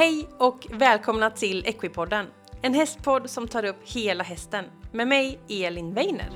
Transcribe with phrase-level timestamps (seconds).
[0.00, 2.26] Hej och välkomna till Equipodden,
[2.62, 6.30] en hästpodd som tar upp hela hästen med mig Elin Weiner.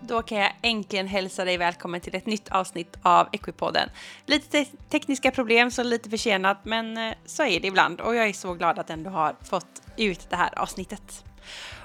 [0.00, 3.88] Då kan jag äntligen hälsa dig välkommen till ett nytt avsnitt av Equipodden.
[4.26, 8.28] Lite te tekniska problem, så lite försenat, men eh, så är det ibland och jag
[8.28, 11.24] är så glad att ändå har fått ut det här avsnittet.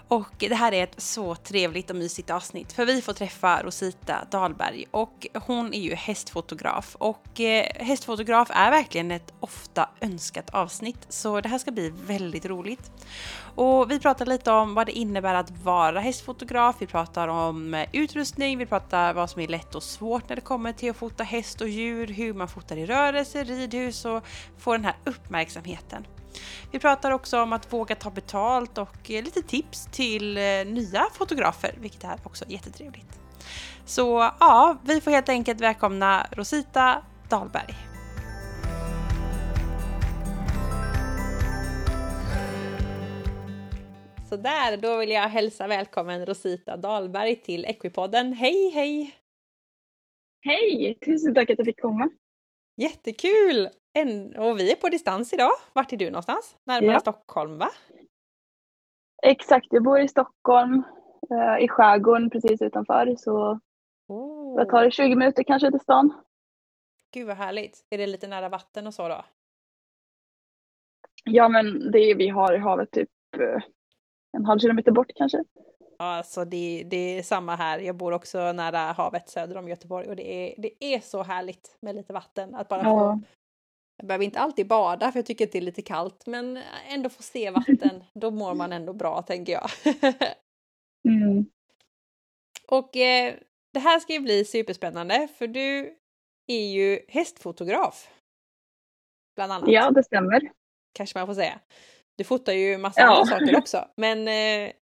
[0.10, 4.26] Och det här är ett så trevligt och mysigt avsnitt för vi får träffa Rosita
[4.32, 11.06] Dahlberg och hon är ju hästfotograf och eh, hästfotograf är verkligen ett ofta önskat avsnitt
[11.10, 12.92] så det här ska bli väldigt roligt.
[13.56, 17.88] Och vi pratar lite om vad det innebär att vara hästfotograf, vi pratar om eh,
[17.94, 21.24] utrustning, vi pratar vad som är lätt och svårt när det kommer till att fota
[21.24, 24.24] häst och djur, hur man fotar i rörelse, ridhus och
[24.58, 26.06] få den här uppmärksamheten.
[26.72, 31.06] Vi pratar också om att våga ta betalt och eh, lite tips till eh, nya
[31.14, 33.20] fotografer, vilket är också jättetrevligt.
[33.86, 37.76] Så ja, vi får helt enkelt välkomna Rosita Dahlberg.
[44.30, 48.34] Så där, då vill jag hälsa välkommen Rosita Dahlberg till Equipodden.
[48.34, 49.16] Hej, hej!
[50.42, 50.98] Hej!
[51.06, 52.10] Tusen tack att jag fick komma.
[52.80, 53.70] Jättekul!
[53.94, 55.52] En, och vi är på distans idag.
[55.74, 56.58] Vart är du någonstans?
[56.64, 57.00] Närmare ja.
[57.00, 57.70] Stockholm va?
[59.24, 60.84] Exakt, jag bor i Stockholm,
[61.32, 63.16] eh, i skärgården precis utanför.
[63.16, 63.60] Så
[64.08, 64.60] oh.
[64.60, 66.14] jag tar det 20 minuter kanske till stan.
[67.14, 67.86] Gud vad härligt.
[67.90, 69.26] Är det lite nära vatten och så då?
[71.24, 73.64] Ja men det är, vi har havet typ eh,
[74.38, 75.44] en halv kilometer bort kanske.
[76.00, 77.80] Alltså det, det är samma här.
[77.80, 81.78] Jag bor också nära havet söder om Göteborg och det är, det är så härligt
[81.82, 82.56] med lite vatten.
[82.56, 83.22] Att bara få
[84.00, 87.10] jag behöver inte alltid bada för jag tycker att det är lite kallt men ändå
[87.10, 89.70] få se vatten, då mår man ändå bra tänker jag.
[91.08, 91.46] mm.
[92.68, 93.36] Och eh,
[93.74, 95.98] det här ska ju bli superspännande för du
[96.48, 98.10] är ju hästfotograf.
[99.36, 99.70] Bland annat.
[99.72, 100.52] Ja, det stämmer.
[100.94, 101.60] Kanske man får säga.
[102.18, 103.08] Du fotar ju massa ja.
[103.08, 104.74] andra saker också men eh,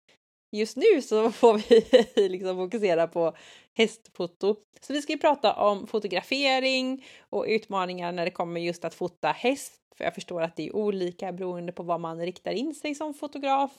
[0.57, 3.35] just nu så får vi liksom fokusera på
[3.73, 4.55] hästfoto.
[4.81, 9.27] Så vi ska ju prata om fotografering och utmaningar när det kommer just att fota
[9.27, 9.81] häst.
[9.97, 13.13] För jag förstår att det är olika beroende på vad man riktar in sig som
[13.13, 13.71] fotograf.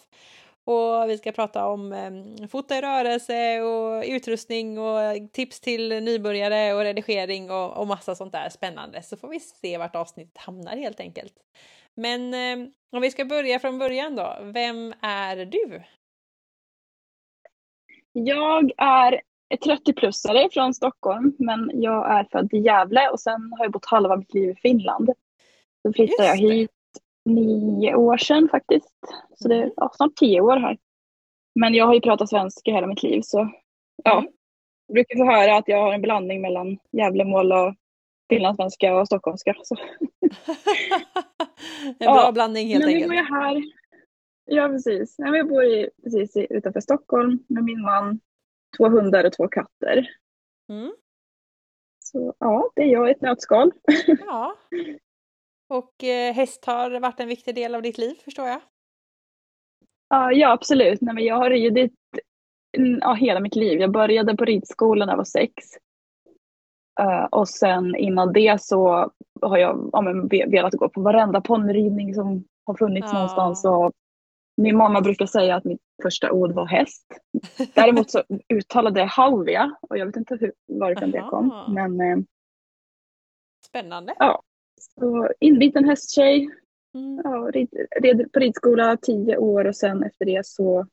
[0.65, 6.75] Och vi ska prata om eh, fota i rörelse och utrustning och tips till nybörjare
[6.75, 9.03] och redigering och, och massa sånt där spännande.
[9.03, 11.35] Så får vi se vart avsnittet hamnar helt enkelt.
[11.95, 14.39] Men eh, om vi ska börja från början då.
[14.43, 15.83] Vem är du?
[18.13, 19.21] Jag är
[19.55, 24.17] 30-plussare från Stockholm men jag är född i Gävle och sen har jag bott halva
[24.17, 25.11] mitt liv i Finland.
[25.83, 26.71] Så flyttade jag hit
[27.25, 28.95] nio år sedan faktiskt.
[29.37, 29.73] Så det är mm.
[29.77, 30.79] ja, snart tio år här.
[31.55, 33.49] Men jag har ju pratat svenska hela mitt liv så
[34.05, 34.25] ja.
[34.87, 37.75] Jag brukar få höra att jag har en blandning mellan Gävlemål och
[38.29, 39.55] finlandssvenska och stockholmska.
[41.85, 43.11] En bra ja, blandning helt men enkelt.
[43.11, 43.63] Nu bor jag här.
[44.51, 45.15] Ja precis.
[45.19, 48.21] Jag bor i, precis utanför Stockholm med min man
[48.77, 50.09] två hundar och två katter.
[50.69, 50.93] Mm.
[51.99, 53.73] Så ja, det är jag i ett nötskal.
[54.27, 54.57] Ja.
[55.71, 58.61] Och eh, häst har varit en viktig del av ditt liv förstår jag?
[60.09, 61.01] Ja, ja absolut.
[61.01, 61.93] Nej, men jag har ridit
[63.01, 63.81] ja, hela mitt liv.
[63.81, 65.53] Jag började på ridskolan när jag var sex.
[67.01, 69.11] Uh, och sen innan det så
[69.43, 73.13] har jag ja, men, velat gå på varenda ponnyridning som har funnits ja.
[73.13, 73.65] någonstans.
[73.65, 73.93] Och
[74.59, 77.07] min mamma brukar säga att mitt första ord var häst.
[77.75, 81.65] Däremot så uttalade jag Hauvia och jag vet inte hur, varifrån det kom.
[81.75, 82.25] Men, eh,
[83.67, 84.15] Spännande.
[84.19, 84.43] Ja,
[85.01, 86.51] så inbiten hästtjej.
[86.95, 87.21] Mm.
[87.25, 87.69] Ja, rid,
[88.01, 90.87] red på ridskola tio år och sen efter det så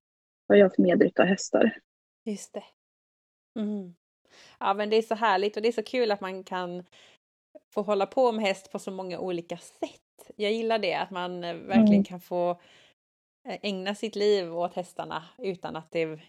[0.47, 1.77] har jag haft medrytta hästar.
[2.25, 2.63] Just det.
[3.59, 3.95] Mm.
[4.59, 6.83] Ja men det är så härligt och det är så kul att man kan
[7.73, 10.31] få hålla på med häst på så många olika sätt.
[10.35, 12.03] Jag gillar det att man eh, verkligen mm.
[12.03, 12.59] kan få
[13.45, 16.19] ägna sitt liv åt hästarna utan att det,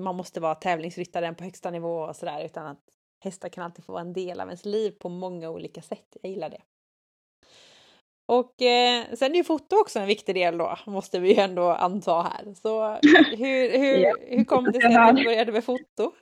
[0.00, 2.82] man måste vara tävlingsryttaren på högsta nivå och sådär utan att
[3.24, 6.16] hästar kan alltid få vara en del av ens liv på många olika sätt.
[6.22, 6.62] Jag gillar det.
[8.26, 11.70] Och eh, sen är ju foto också en viktig del då, måste vi ju ändå
[11.70, 12.54] anta här.
[12.54, 12.92] Så
[13.36, 16.12] hur, hur, hur kom det sig att du började med foto?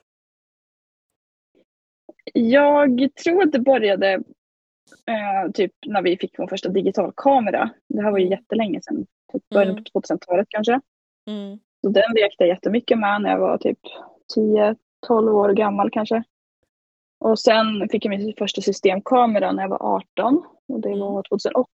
[2.35, 4.23] Jag tror att det började
[5.06, 7.70] eh, typ när vi fick vår första digitalkamera.
[7.88, 8.38] Det här var ju mm.
[8.38, 10.80] jättelänge sedan, typ början på 2000-talet kanske.
[11.26, 11.58] Mm.
[11.80, 13.78] Så den lekte jag jättemycket med när jag var typ
[14.36, 14.76] 10-12
[15.30, 16.22] år gammal kanske.
[17.20, 21.68] Och sen fick jag min första systemkamera när jag var 18 och det var 2008.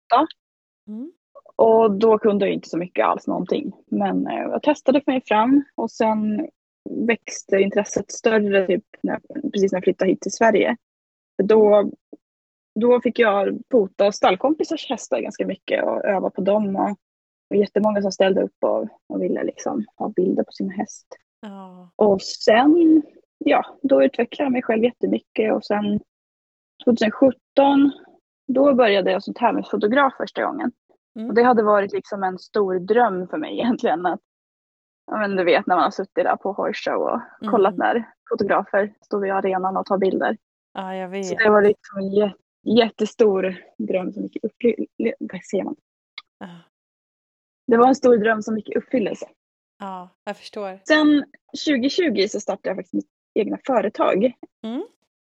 [0.87, 0.99] Mm.
[0.99, 1.11] mm.
[1.57, 3.73] Och då kunde jag inte så mycket alls någonting.
[3.87, 6.47] Men eh, jag testade mig fram och sen
[6.89, 9.19] växte intresset större typ när,
[9.53, 10.77] precis när jag flyttade hit till Sverige.
[11.35, 11.91] För då,
[12.79, 16.75] då fick jag fota stallkompisars hästar ganska mycket och öva på dem.
[16.75, 16.89] Och,
[17.49, 21.07] och jättemånga som ställde upp och, och ville liksom ha bilder på sin häst.
[21.41, 21.89] Ja.
[21.95, 23.01] Och sen,
[23.37, 25.99] ja, då utvecklade jag mig själv jättemycket och sen
[26.85, 27.35] 2017,
[28.47, 30.71] då började jag som tävlingsfotograf första gången.
[31.15, 31.29] Mm.
[31.29, 34.05] Och det hade varit liksom en stor dröm för mig egentligen.
[34.05, 34.19] Att,
[35.11, 37.51] ja, men du vet när man har suttit där på horse show och Mm.
[37.51, 40.37] kollat när fotografer står vid arenan och tar bilder.
[40.73, 41.25] ja, jag vet.
[41.25, 42.01] Så det var liksom
[42.65, 45.75] jättestor dröm som gick i uppfyllelse.
[47.67, 49.29] Det var en stor dröm som gick i uppfyllelse.
[49.79, 50.79] Ja, jag förstår.
[50.87, 51.25] Sen
[51.67, 54.33] 2020 så startade jag faktiskt mitt egna företag.
[54.63, 54.87] Mm.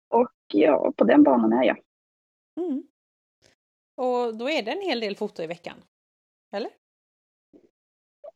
[0.10, 1.80] Och ja, på den banan är jag.
[2.60, 2.84] Mm.
[3.98, 5.78] Och då är det en hel del foto i veckan.
[6.56, 6.72] Eller?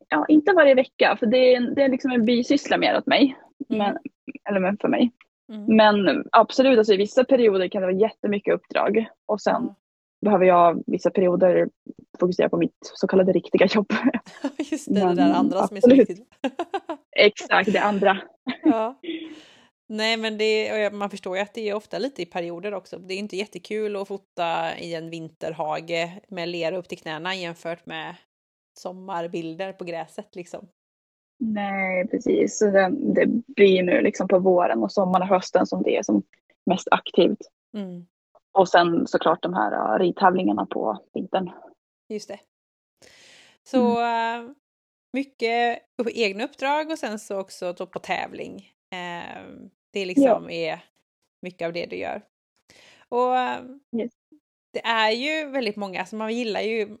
[0.08, 3.36] Ja, inte varje vecka, för det är, det är liksom en bisyssla mer åt mig.
[3.68, 3.78] Mm.
[3.78, 3.98] Men,
[4.48, 5.12] eller men för mig.
[5.50, 5.76] Mm.
[5.76, 9.06] Men absolut, alltså, i vissa perioder kan det vara jättemycket uppdrag.
[9.26, 9.74] Och sen
[10.20, 11.68] behöver jag vissa perioder
[12.20, 13.92] fokusera på mitt så kallade riktiga jobb.
[14.58, 16.10] Just det, det Men där andra som är så absolut.
[16.10, 16.28] viktigt.
[17.16, 18.18] Exakt, det andra.
[18.62, 19.00] ja.
[19.88, 22.98] Nej men det, man förstår ju att det är ofta lite i perioder också.
[22.98, 27.86] Det är inte jättekul att fota i en vinterhage med lera upp till knäna jämfört
[27.86, 28.14] med
[28.78, 30.68] sommarbilder på gräset liksom.
[31.40, 32.58] Nej, precis.
[32.58, 36.02] Så det, det blir nu liksom på våren och sommaren och hösten som det är
[36.02, 36.22] som
[36.66, 37.38] mest aktivt.
[37.74, 38.06] Mm,
[38.52, 41.50] Och sen såklart de här uh, ridtävlingarna på vintern.
[42.08, 42.40] just det.
[43.62, 44.50] Så eh,
[45.12, 48.72] mycket upp- egna uppdrag och sen så också på tävling.
[48.92, 49.42] Eh,
[49.92, 50.80] det liksom är
[51.42, 52.22] mycket av det du gör.
[53.08, 53.34] Och
[54.00, 54.12] Yes.
[54.72, 56.96] det är ju väldigt många, alltså man gillar ju,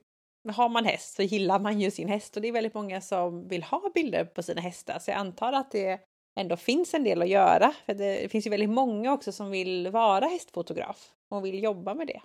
[0.48, 3.48] har man häst så gillar man ju sin häst och det är väldigt många som
[3.48, 6.00] vill ha bilder på sina hästar så jag antar att det
[6.34, 7.72] ändå finns en del att göra.
[7.86, 12.06] För det, finns ju väldigt många också som vill vara hästfotograf och vill jobba med
[12.06, 12.20] det.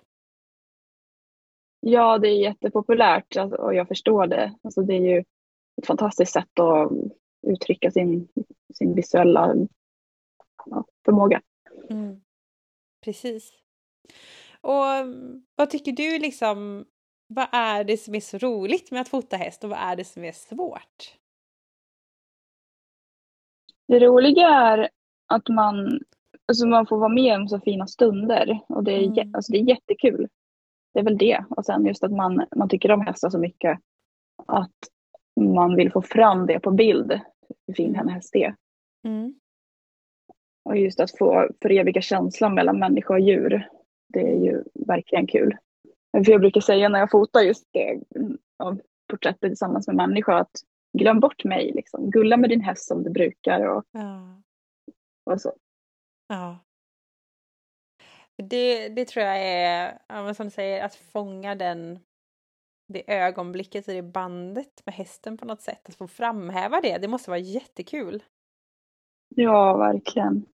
[1.80, 4.54] Ja, det är jättepopulärt alltså, och jag förstår det.
[4.62, 5.24] Alltså, det är ju
[5.76, 6.92] ett fantastiskt sätt att
[7.46, 8.28] uttrycka sin,
[8.74, 9.54] sin visuella
[10.66, 11.42] ja, förmåga.
[11.90, 12.20] Mm.
[13.04, 13.52] Precis.
[14.60, 16.84] Och mm, vad tycker du liksom,
[17.26, 20.04] vad är det som är så roligt med att fota häst och vad är det
[20.04, 21.14] som är svårt?
[23.88, 24.88] Det roliga är
[25.26, 26.00] att man,
[26.46, 29.34] alltså man får vara med om så fina stunder och det är, Mm.
[29.34, 30.28] alltså det är jättekul.
[30.94, 31.44] Det är väl det.
[31.50, 33.78] Och sen just att man, man tycker om hästar så mycket
[34.46, 34.74] att
[35.40, 37.20] man vill få fram det på bild,
[37.66, 38.00] hur fin Mm.
[38.00, 38.54] en häst är.
[39.04, 39.34] Mm.
[40.64, 43.68] Och just att få föreviga känslan mellan människa och djur,
[44.08, 45.56] det är ju verkligen kul.
[46.24, 48.00] För jag brukar säga när jag fotar just det,
[48.58, 48.76] ja,
[49.10, 50.50] porträttet tillsammans med människa att
[50.98, 52.10] glöm bort mig, liksom.
[52.10, 54.42] gulla med din häst som du brukar och, Ja.
[55.30, 55.52] och så.
[56.28, 56.58] ja.
[58.42, 61.98] Det, det tror jag är, ja, som du säger, att fånga den
[62.88, 65.88] det ögonblicket och det bandet med hästen på något sätt.
[65.88, 68.22] Att få framhäva det, det måste vara jättekul.
[69.34, 70.46] Ja, verkligen.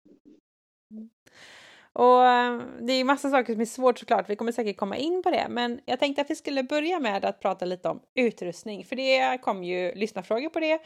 [1.94, 4.98] Och eh, det är ju massa saker som är svårt såklart, vi kommer säkert komma
[4.98, 5.48] in på det.
[5.50, 9.38] Men jag tänkte att vi skulle börja med att prata lite om utrustning, för det
[9.42, 10.80] kom ju lyssnarfrågor på det.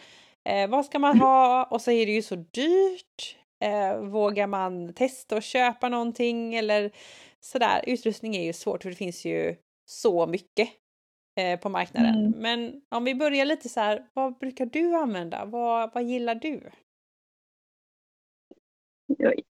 [0.50, 1.64] Eh, vad ska man ha?
[1.64, 3.38] Och så är det ju så dyrt.
[3.64, 6.92] Eh, vågar man testa och köpa någonting eller
[7.40, 7.84] sådär?
[7.88, 10.70] Utrustning är ju svårt för det finns ju så mycket
[11.40, 12.16] eh, på marknaden.
[12.16, 12.34] Mm.
[12.38, 15.46] Men om vi börjar lite så här, vad brukar du använda?
[15.46, 16.70] Vad, vad gillar du?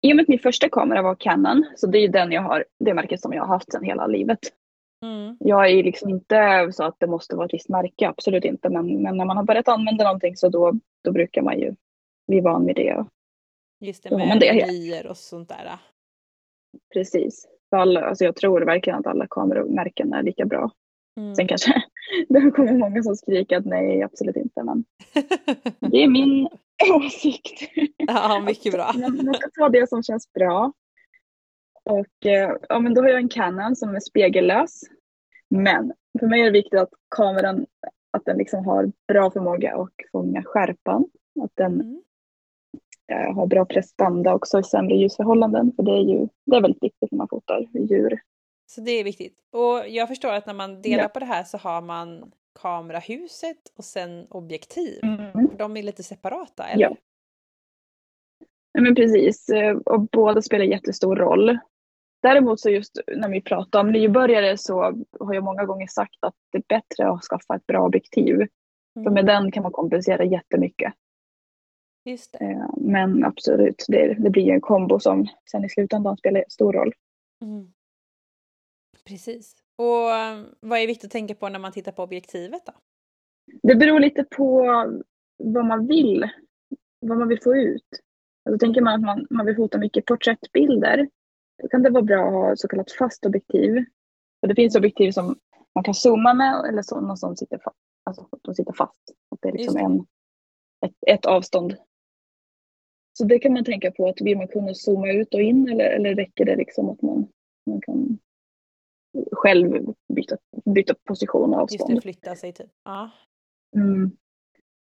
[0.03, 2.65] I och med att min första kamera var Canon, så det är den jag har,
[2.79, 4.38] det märket som jag har haft sedan hela livet.
[5.05, 5.37] Mm.
[5.41, 8.69] Jag är liksom inte så att det måste vara ett visst märke, absolut inte.
[8.69, 10.73] Men, men när man har börjat använda någonting så då,
[11.05, 11.75] då brukar man ju
[12.29, 13.05] bli van vid det.
[13.81, 15.79] Just det med menyer och sånt där.
[16.95, 17.49] precis.
[17.71, 20.71] Alla, alltså jag tror verkligen att alla kameramärken är lika bra.
[21.21, 21.35] Mm.
[21.35, 21.83] Sen kanske
[22.29, 24.62] det kommer många som skriker att nej, absolut inte.
[24.62, 24.85] Men
[25.91, 26.49] det är min
[26.95, 27.61] åsikt.
[27.97, 28.92] ja, mycket bra.
[28.95, 30.73] Man, man ska ta det som känns bra.
[31.85, 34.80] Och eh, ja, men då har jag en Canon som är spegellös.
[35.50, 37.66] Men för mig är det viktigt att kameran
[38.11, 41.04] att den liksom har bra förmåga att fånga skärpan.
[41.45, 42.02] Att den Mm.
[43.12, 45.73] eh, har bra prestanda också i sämre ljusförhållanden.
[45.76, 48.21] För det är ju det är väldigt viktigt när man fotar djur.
[48.66, 49.38] Så det är viktigt.
[49.52, 51.09] Och jag förstår att när man delar Ja.
[51.09, 55.01] på det här så har man kamerahuset och sen objektiv.
[55.03, 55.57] Mm.
[55.59, 56.83] De är lite separata, eller?
[56.83, 56.97] Ja.
[58.73, 61.59] Ja, men precis, eh, och båda spelar jättestor roll.
[62.23, 64.83] Däremot så just när vi pratar om nybörjare så
[65.21, 68.37] har jag många gånger sagt att det är bättre att skaffa ett bra objektiv.
[68.95, 69.15] För Mm.
[69.15, 70.95] med den kan man kompensera jättemycket.
[72.05, 72.45] Just det.
[72.45, 76.93] Eh, Men absolut, det, det blir en kombo som sen i slutändan spelar stor roll.
[77.43, 77.73] Mm.
[79.05, 79.57] Precis.
[79.76, 82.73] Och eh, vad är viktigt att tänka på när man tittar på objektivet då?
[83.62, 84.64] Det beror lite på
[85.37, 86.28] vad man vill,
[87.00, 87.88] vad man vill få ut.
[88.45, 91.09] Alltså, tänker man att man, man vill fota mycket porträttbilder,
[91.62, 93.85] då kan det vara bra att ha så kallat fast objektiv.
[94.42, 95.38] Och det finns objektiv som
[95.75, 97.76] man kan zooma med eller sådana som sitter fast.
[98.04, 99.11] Alltså, de sitter fast.
[99.30, 100.06] Att det är liksom en,
[100.87, 101.76] ett, ett avstånd.
[103.18, 105.85] Så det kan man tänka på, att vill man kunna zooma ut och in eller,
[105.85, 107.28] eller räcker det liksom att man,
[107.66, 108.18] man kan
[109.32, 111.99] själv byta, byta position och Just avstånd.
[111.99, 112.70] det, flytta sig typ.
[112.85, 113.11] Ja.
[113.76, 114.11] Mm.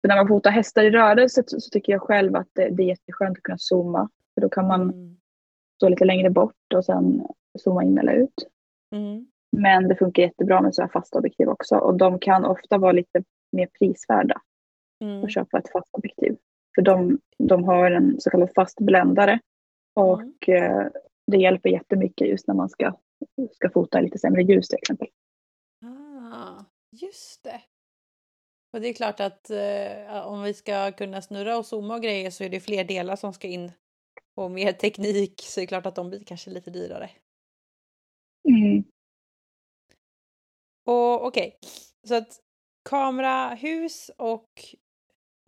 [0.00, 2.82] För när man fotar hästar i rörelse så, så tycker jag själv att det, det
[2.82, 4.08] är jätteskönt att kunna zooma.
[4.34, 5.16] För då kan man Mm.
[5.76, 7.26] stå lite längre bort och sen
[7.58, 8.48] zooma in eller ut.
[8.94, 9.26] Mm.
[9.56, 12.92] Men det funkar jättebra med så här fasta objektiv också och de kan ofta vara
[12.92, 13.22] lite
[13.52, 14.40] mer prisvärda
[15.04, 15.24] Mm.
[15.24, 16.36] att köpa ett fast objektiv.
[16.74, 19.40] För de, de har en så kallad fast bländare
[19.94, 20.86] och eh,
[21.26, 22.92] det hjälper jättemycket just när man ska,
[23.52, 25.08] ska fota lite sämre ljus till exempel.
[25.84, 27.60] Ah, just det.
[28.72, 32.30] Och det är klart att eh, om vi ska kunna snurra och zooma och grejer
[32.30, 33.72] så är det fler delar som ska in
[34.34, 37.10] och mer teknik så är det klart att de blir kanske lite dyrare.
[38.48, 38.84] Mm.
[40.86, 41.58] Och okej,
[42.08, 42.40] så att
[42.88, 44.50] kamera, hus och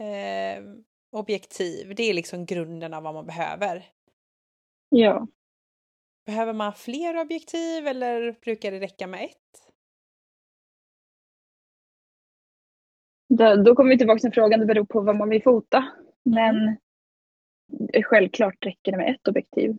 [0.07, 0.65] eh,
[1.13, 3.91] objektiv, det är liksom grunden av vad man behöver.
[4.89, 5.27] Ja.
[6.27, 9.73] Behöver man fler objektiv eller brukar det räcka med ett?
[13.29, 15.85] Då, då kommer vi tillbaka till frågan, det beror på vad man vill fota.
[16.23, 16.77] Men
[18.05, 19.77] självklart räcker det med ett objektiv.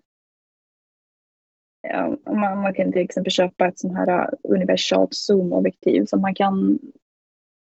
[1.81, 6.35] Ja, man, man kan till exempel köpa ett sånt här uh, universalt zoom-objektiv som man
[6.35, 6.79] kan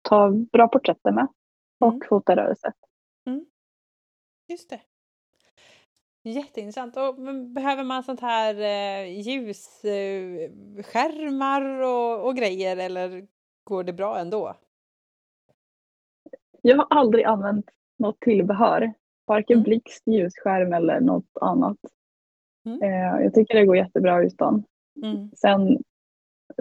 [0.01, 1.27] ta bra porträtter med
[1.79, 2.01] och Mm.
[2.09, 2.73] fota rörelse.
[4.47, 4.81] Just det.
[6.23, 6.97] Jätteintressant.
[6.97, 13.27] Och, behöver man sånt här eh, ljusskärmar skärmar och, och grejer eller
[13.63, 14.55] går det bra ändå?
[16.61, 17.65] Jag har aldrig använt
[17.99, 18.93] något tillbehör,
[19.25, 19.63] varken Mm.
[19.63, 21.77] blixt, ljusskärm eller något annat.
[22.65, 22.81] Mm.
[22.81, 24.63] Eh, jag tycker det går jättebra utan.
[25.03, 25.31] Mm.
[25.35, 25.83] Sen,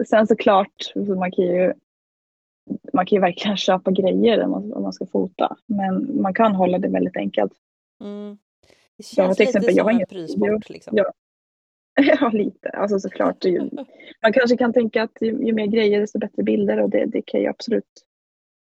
[0.07, 1.73] sen såklart, så man kan ju
[2.93, 5.57] man kan ju verkligen köpa grejer om man, om man ska fota.
[5.65, 7.53] Men man kan hålla det väldigt enkelt.
[8.01, 8.37] Mm.
[9.01, 10.97] Det Ja, känns till lite exempel, jag som en prylsport liksom.
[10.97, 11.11] Ja.
[12.19, 12.69] Ja, lite.
[12.69, 13.45] Alltså såklart.
[13.45, 13.69] ju-
[14.21, 17.21] Man kanske kan tänka att ju, ju mer grejer desto bättre bilder och det, det
[17.21, 18.05] kan ju absolut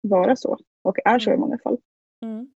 [0.02, 0.58] vara så.
[0.84, 1.40] Och är så i Mm.
[1.42, 1.78] många fall.
[2.26, 2.52] Mm.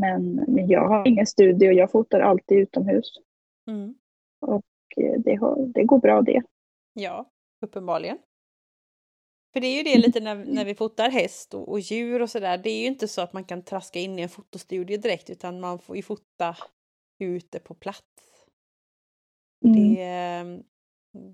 [0.00, 3.12] Men, men jag har ingen studio, jag fotar alltid utomhus.
[3.70, 3.94] Mm.
[4.40, 4.64] Och
[4.96, 6.42] eh, det, har, det går bra det.
[6.92, 7.30] Ja,
[7.66, 8.18] uppenbarligen.
[9.52, 12.30] För det är ju det lite när, när vi fotar häst och, och djur och
[12.30, 12.58] sådär.
[12.58, 15.60] Det är ju inte så att man kan traska in i en fotostudio direkt utan
[15.60, 16.56] man får ju fota
[17.18, 18.02] ute på plats.
[19.64, 19.94] Mm.
[19.94, 20.62] Det, ehm,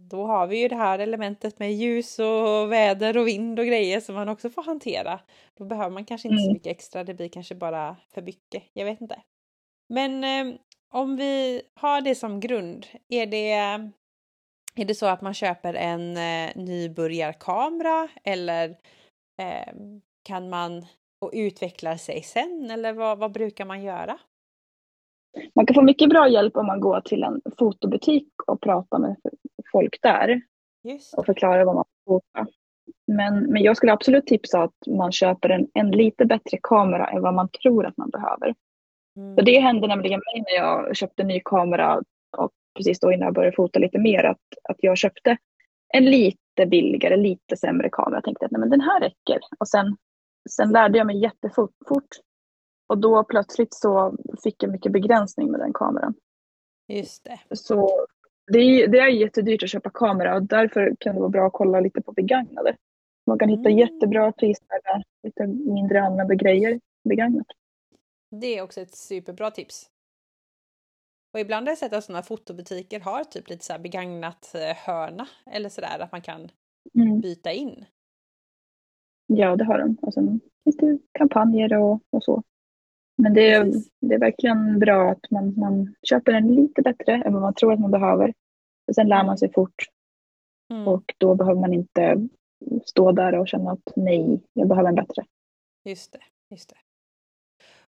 [0.08, 4.00] då har vi ju det här elementet med ljus och väder och vind och grejer
[4.00, 5.20] som man också får hantera.
[5.58, 6.54] Då behöver man kanske inte så Mm.
[6.54, 8.62] mycket extra, det blir kanske bara för mycket.
[8.72, 9.22] Jag vet inte.
[9.88, 10.58] Men ehm,
[10.94, 13.50] om vi har det som grund, är det,
[14.76, 18.76] är det så att man köper en eh, nybörjarkamera eller
[19.38, 20.86] ehm, kan man
[21.20, 24.18] och utvecklar sig sen eller vad, vad brukar man göra?
[25.54, 29.16] Man kan få mycket bra hjälp om man går till en fotobutik och pratar med
[29.72, 30.40] folk där.
[31.16, 32.46] Och förklara vad man får fota.
[33.06, 37.22] Men, men jag skulle absolut tipsa att man köper en, en lite bättre kamera än
[37.22, 38.54] vad man tror att man behöver.
[39.16, 39.34] Mm.
[39.34, 42.02] För det hände nämligen mig när jag köpte en ny kamera
[42.36, 45.36] och precis då innan jag började fota lite mer att, att jag köpte
[45.94, 48.16] en lite billigare, lite sämre kamera.
[48.16, 49.40] Jag tänkte att nej, men den här räcker.
[49.58, 49.96] Och sen,
[50.50, 51.70] sen lärde jag mig jättefort.
[52.92, 56.14] Och då plötsligt så fick jag mycket begränsning med den kameran.
[56.88, 57.56] Just det.
[57.56, 58.06] Så
[58.52, 61.52] det är, det är jättedyrt att köpa kamera och därför kan det vara bra att
[61.52, 62.76] kolla lite på begagnade.
[63.26, 63.78] Man kan hitta Mm.
[63.78, 67.46] jättebra prisvärda, lite mindre använda grejer begagnat.
[68.30, 69.90] Det är också ett superbra tips.
[71.34, 75.26] Och ibland har jag sett att sådana fotobutiker har typ lite så begagnat eh, hörna
[75.46, 76.48] eller sådär att man kan
[76.94, 77.20] Mm.
[77.20, 77.84] byta in.
[79.26, 79.96] Ja, det har de.
[80.02, 82.42] Och sen finns det kampanjer och, och så.
[83.16, 83.88] Men det är, Precis.
[84.00, 87.72] det är verkligen bra att man, man köper en lite bättre än vad man tror
[87.72, 88.34] att man behöver.
[88.88, 89.26] Och sen lär Mm.
[89.26, 89.84] man sig fort
[90.72, 90.88] Mm.
[90.88, 92.28] och då behöver man inte
[92.84, 95.24] stå där och känna att nej, jag behöver en bättre.
[95.84, 96.18] Just det,
[96.50, 96.76] just det.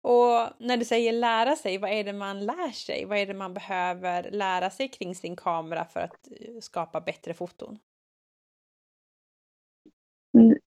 [0.01, 3.05] Och när du säger lära sig, vad är det man lär sig?
[3.05, 7.35] Vad är det man behöver lära sig kring sin kamera för att eh, skapa bättre
[7.35, 7.79] foton?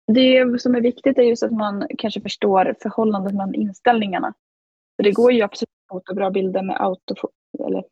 [0.06, 4.34] Det som är viktigt är just att man kanske förstår förhållandet mellan inställningarna.
[4.96, 7.14] För det går ju absolut fota bra bilder med auto,
[7.66, 7.84] eller,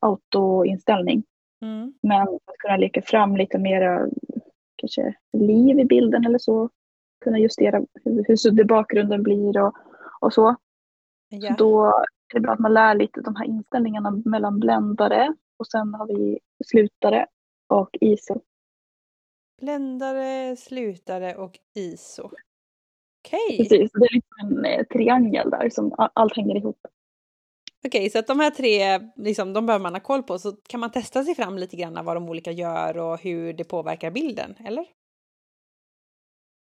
[0.00, 1.24] autoinställning.
[1.62, 1.94] Mm.
[2.02, 4.08] Men att kunna leka fram lite mera
[4.76, 6.70] kanske liv i bilden eller så.
[7.24, 9.74] Kunna justera hur, hur suddig bakgrunden blir och,
[10.20, 10.56] och så.
[11.48, 15.66] Så då är det bra att man lär lite de här inställningarna mellan bländare och
[15.66, 17.26] sen har vi slutare
[17.68, 18.40] och ISO.
[19.60, 22.30] Bländare, slutare och ISO.
[23.26, 26.78] Okej, Precis, det är liksom en eh, triangel där som allt hänger ihop.
[27.86, 30.38] Okej, så att de här tre, liksom, de behöver man ha koll på.
[30.38, 33.64] Så kan man testa sig fram lite grann vad de olika gör och hur det
[33.64, 34.84] påverkar bilden, eller?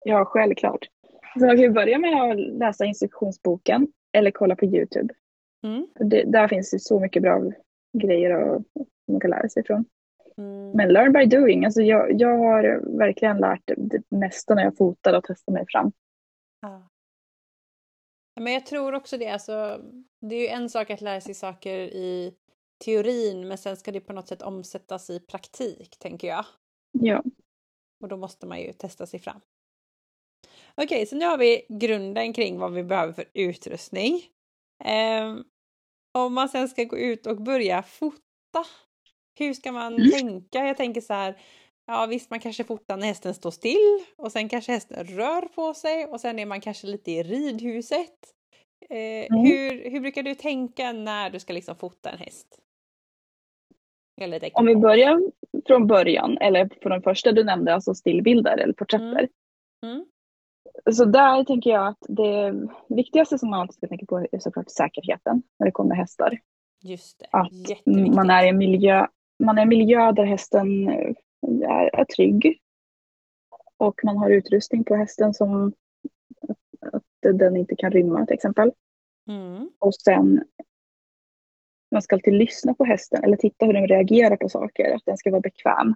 [0.06, 0.89] Ja, självklart.
[1.34, 5.13] Så man kan ju börja med att läsa instruktionsboken eller kolla på Youtube.
[5.63, 5.88] Mm.
[6.10, 7.51] Det, där finns det så mycket bra
[7.98, 9.86] grejer och, som man kan lära sig ifrån.
[10.38, 10.72] Mm.
[10.72, 11.65] Men learn by doing.
[11.65, 15.92] Alltså jag, jag har verkligen lärt det mesta när jag fotar och testar mig fram.
[16.62, 16.89] Ja.
[18.39, 19.27] Men jag tror också det.
[19.27, 19.82] Alltså,
[20.22, 22.36] det är ju en sak att lära sig saker i
[22.86, 26.46] teorin, men sen ska det på något sätt omsättas i praktik, tänker jag.
[26.92, 27.24] Ja,
[28.01, 29.42] Och då måste man ju testa sig fram.
[30.75, 34.22] Okej, så nu har vi grunden kring vad vi behöver för utrustning.
[34.84, 35.44] Ehm,
[36.12, 38.65] om man sen ska gå ut och börja fota,
[39.36, 40.12] hur ska man Mm.
[40.12, 40.65] tänka?
[40.68, 41.36] Jag tänker så här,
[41.88, 45.74] ja visst man kanske fotar när hästen står still och sen kanske hästen rör på
[45.74, 48.32] sig och sen är man kanske lite i ridhuset.
[48.89, 49.46] Eh, Mm.
[49.46, 52.60] hur, hur brukar du tänka när du ska liksom fota en häst?
[54.54, 55.22] Om vi börjar
[55.65, 59.30] från början, eller från den första du nämnde, alltså stillbilder eller porträtter.
[59.86, 60.06] Mm.
[60.92, 62.54] Så där tänker jag att det
[62.88, 66.39] viktigaste som man alltid ska tänka på är såklart säkerheten när det kommer hästar.
[66.84, 69.08] Just det, Att man är i en miljö,
[69.44, 71.13] man är i en miljö där hästen eh,
[71.70, 72.60] är, är trygg.
[73.77, 75.74] Och man har utrustning på hästen som
[76.42, 77.04] att, att
[77.39, 78.71] den inte kan rymma till exempel.
[79.30, 79.69] Mm.
[79.80, 80.43] Och sen
[81.91, 85.17] man ska alltid lyssna på hästen eller titta hur den reagerar på saker, att den
[85.17, 85.95] ska vara bekväm.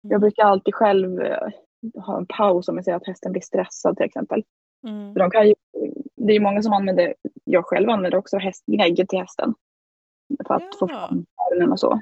[0.00, 1.48] Jag brukar alltid själv eh,
[1.94, 4.44] ha en paus om jag ser att hästen blir stressad till exempel.
[4.86, 5.14] Mm.
[5.14, 5.54] De kan ju,
[6.16, 9.54] det är ju många som använder, jag själv använder också hästgnägg till hästen.
[10.46, 11.08] För att få Ja.
[11.08, 12.00] fram öronen och så.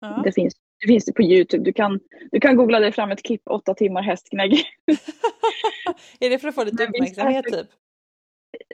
[0.00, 0.20] Ja.
[0.24, 1.64] Det finns, det finns det på Youtube.
[1.64, 4.52] Du kan, du kan googla dig fram ett klipp, åtta timmar hästgnägg.
[6.20, 7.70] är det för att få lite uppmärksamhet hästar- typ?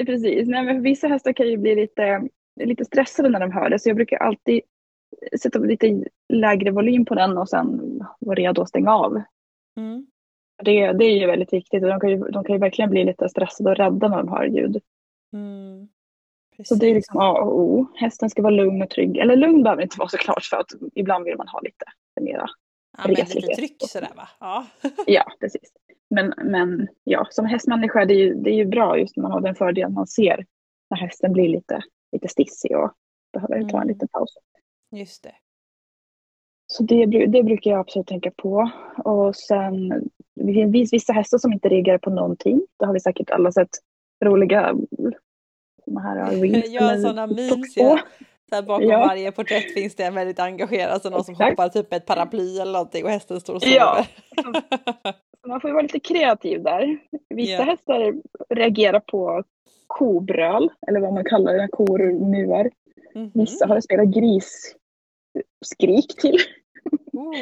[0.06, 2.28] Precis, Nej, men vissa hästar kan ju bli lite,
[2.60, 3.78] lite stressade när de hör det.
[3.78, 4.60] Så jag brukar alltid
[5.42, 7.80] sätta lite lägre volym på den och sen
[8.20, 9.22] vara redo att stänga av.
[9.76, 10.06] Mm.
[10.64, 11.82] Det, det är ju väldigt viktigt.
[11.82, 14.28] och De kan ju, de kan ju verkligen bli lite stressade och rädda när de
[14.28, 14.80] hör ljud.
[15.32, 15.88] Mm.
[16.64, 16.94] Så det är Precis.
[16.94, 17.86] liksom A och O.
[17.94, 19.16] Hästen ska vara lugn och trygg.
[19.16, 21.84] Eller lugn behöver inte vara såklart för att ibland vill man ha lite
[22.20, 22.46] mera.
[22.96, 23.56] ja, men lite reslighet.
[23.58, 24.28] tryck sådär va?
[24.40, 24.66] Ja.
[25.06, 25.72] Ja, precis.
[26.10, 29.32] Men, men ja, som hästmänniska är det ju, det är ju bra just när man
[29.32, 30.46] har den fördelen man ser
[30.90, 31.80] när hästen blir lite,
[32.12, 32.92] lite stissig och
[33.32, 33.88] behöver ta en Mm.
[33.88, 34.34] liten paus.
[34.92, 35.34] Just det.
[36.66, 38.70] Så det, det brukar jag absolut tänka på.
[39.04, 39.88] Och sen
[40.34, 42.60] det finns vissa hästar som inte reagerar på någonting.
[42.78, 43.68] Det har vi säkert alla sett
[44.24, 44.74] roliga
[45.84, 46.68] såna här reels.
[46.68, 47.98] Ja, sådana memes ja.
[48.50, 48.98] Så bakom Ja.
[48.98, 51.50] varje porträtt finns det en väldigt engagerad, alltså någon som Exakt.
[51.50, 53.76] hoppar typ med ett paraply eller någonting och hästen står och sover.
[53.82, 54.04] Ja.
[55.46, 56.98] Man får ju vara lite kreativ där.
[57.34, 57.62] Vissa Ja.
[57.62, 58.14] hästar
[58.54, 59.42] reagerar på
[59.86, 62.70] kobröl, eller vad man kallar det när kor muar.
[63.14, 63.30] Mhm.
[63.34, 66.36] Vissa har spelat grisskrik till.
[67.12, 67.34] Oh.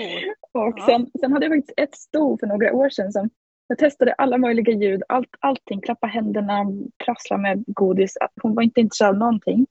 [0.52, 0.87] Och Ja.
[0.87, 3.31] sen, sen hade jag faktiskt ett sto för några år sedan som
[3.66, 6.66] jag testade alla möjliga ljud, allt, allting, klappa händerna,
[7.05, 8.18] prassla med godis.
[8.42, 9.66] Hon var inte intresserad av någonting.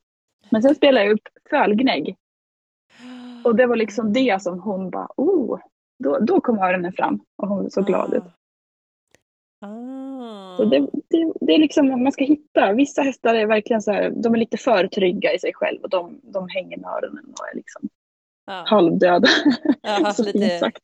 [0.49, 2.15] Men sen spelade jag upp fölgnägg
[3.43, 5.60] och det var liksom det som hon bara, oh,
[5.99, 8.23] då, då kom öronen fram och hon såg glad ut.
[9.62, 10.58] Ah.
[10.58, 14.10] Så det, det, det är liksom, man ska hitta, vissa hästar är verkligen så här,
[14.15, 17.47] de är lite för trygga i sig själva och de, de hänger med öronen och
[17.51, 17.89] är liksom
[18.45, 18.63] ja.
[18.67, 19.27] halvdöda.
[20.15, 20.84] Fint lite sagt.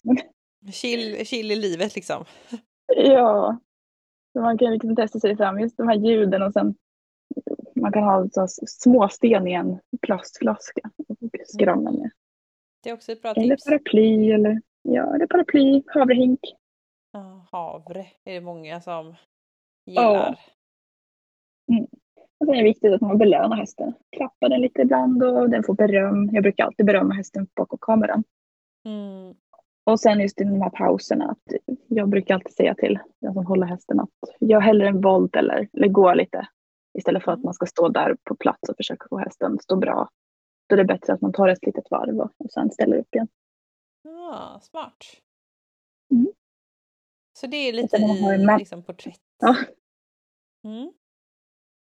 [0.71, 2.25] Chill, chill i livet liksom.
[2.95, 3.59] Ja,
[4.39, 6.75] man kan liksom testa sig fram, just de här ljuden och sen
[7.75, 12.11] man kan ha så små sten i en plastflaska och skramla med.
[12.83, 13.65] Det är också ett bra Eller tips.
[13.65, 16.39] paraply eller, ja, eller paraply, havrehink.
[17.11, 19.15] Ja, havre är det många som
[19.85, 20.39] gillar.
[22.39, 23.93] Och det är viktigt att man belönar hästen.
[24.09, 26.29] Klappar den lite ibland och den får beröm.
[26.33, 28.23] Jag brukar alltid berömma hästen bakom kameran.
[28.85, 29.35] Mm.
[29.87, 31.53] Och sen just i de här pauserna, att
[31.87, 35.69] jag brukar alltid säga till den som håller hästen att gör hellre en volt eller,
[35.73, 36.47] eller gå lite.
[36.97, 37.45] Istället för att Mm.
[37.45, 40.09] man ska stå där på plats och försöka få hästen att stå bra.
[40.69, 43.15] Då är det bättre att man tar ett litet varv och, och sen ställer upp
[43.15, 43.27] igen.
[44.03, 44.97] Ja, smart.
[46.11, 46.27] Mm.
[47.33, 49.21] Så det är lite i liksom, porträtt.
[49.39, 49.55] Ja.
[50.63, 50.91] Mm.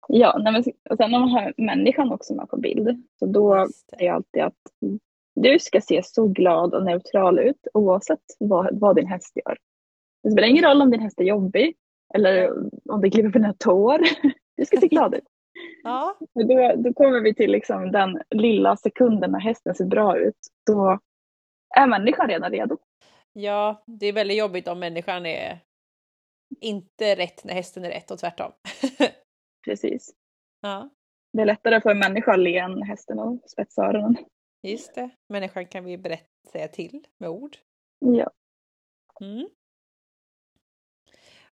[0.07, 0.55] Ja, men,
[0.89, 4.41] och sen om man har människan också med på bild, så då är det alltid
[4.43, 4.55] att
[5.35, 9.57] du ska se så glad och neutral ut oavsett vad, vad din häst gör.
[10.23, 11.75] Det spelar ingen roll om din häst är jobbig
[12.13, 12.51] eller
[12.89, 13.99] om det kliver på dina tår.
[14.57, 15.23] Du ska se glad ut.
[15.83, 20.37] Ja, Då, då kommer vi till liksom den lilla sekunden när hästen ser bra ut.
[20.65, 20.99] Då
[21.77, 22.77] är människan redan redo.
[23.33, 25.59] ja, det är väldigt jobbigt om människan är
[26.61, 28.51] inte rätt när hästen är rätt och tvärtom.
[29.65, 30.13] Precis.
[30.61, 30.89] ja,
[31.33, 34.17] Det är lättare för en människa att le än hästen och spetsa öronen.
[34.61, 35.09] Just det.
[35.27, 37.57] Människan kan vi berätta säga till med ord.
[37.99, 38.31] Ja.
[39.21, 39.49] Mm.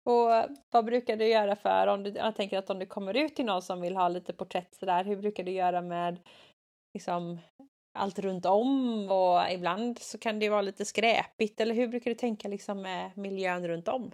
[0.03, 3.37] Och vad brukar du göra för om du, jag tänker att om du kommer ut
[3.37, 6.21] till någon som vill ha lite porträtt sådär, hur brukar du göra med
[6.95, 7.39] liksom
[7.93, 12.15] allt runt om och ibland så kan det vara lite skräpigt eller hur brukar du
[12.15, 14.11] tänka liksom med miljön runt om?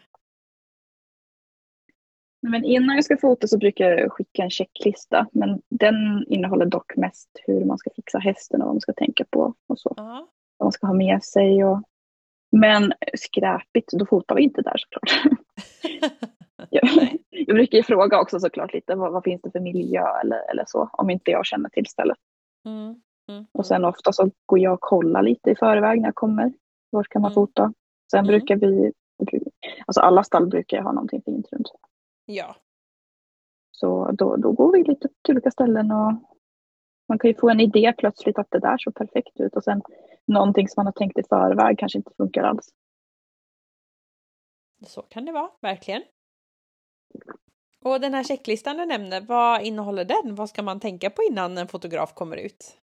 [2.42, 5.26] Men innan jag ska fota så brukar jag skicka en checklista.
[5.32, 9.24] Men den innehåller dock mest hur man ska fixa hästen och vad man ska tänka
[9.30, 9.94] på och så.
[9.96, 10.28] Ja,
[10.58, 11.82] Vad man ska ha med sig och
[12.56, 15.38] men skräpigt, då fotar vi inte där såklart.
[16.70, 16.84] jag,
[17.30, 20.64] jag brukar ju fråga också såklart lite vad, vad finns det för miljö eller, eller
[20.66, 22.18] så om inte jag känner till stället.
[22.66, 23.00] mm,
[23.30, 26.52] mm, Och sen ofta så går jag och kollar lite i förväg när jag kommer.
[26.90, 27.34] Vart kan man Mm.
[27.34, 27.72] fota?
[28.10, 28.28] Sen Mm.
[28.28, 28.92] brukar vi,
[29.86, 31.68] alltså alla stall brukar jag ha någonting fint runt.
[32.24, 32.56] Ja,
[33.70, 36.12] Så då, då går vi lite till olika ställen och
[37.08, 39.82] man kan ju få en idé plötsligt att det där såg perfekt ut och sen
[40.26, 42.68] någonting som man har tänkt i förväg kanske inte funkar alls.
[44.86, 46.02] så kan det vara, verkligen.
[47.84, 50.34] Och den här checklistan du nämnde, vad innehåller den?
[50.34, 52.78] Vad ska man tänka på innan en fotograf kommer ut?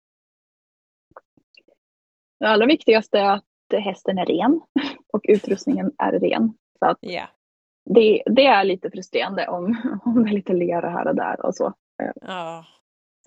[2.39, 3.43] Det allra viktigaste är att
[3.83, 4.61] hästen är ren
[5.13, 6.53] och utrustningen är ren.
[6.79, 7.27] Så att Ja,
[7.85, 11.55] det, det är lite frustrerande om, om det är lite lera här och där och
[11.55, 11.73] så.
[12.21, 12.65] ja,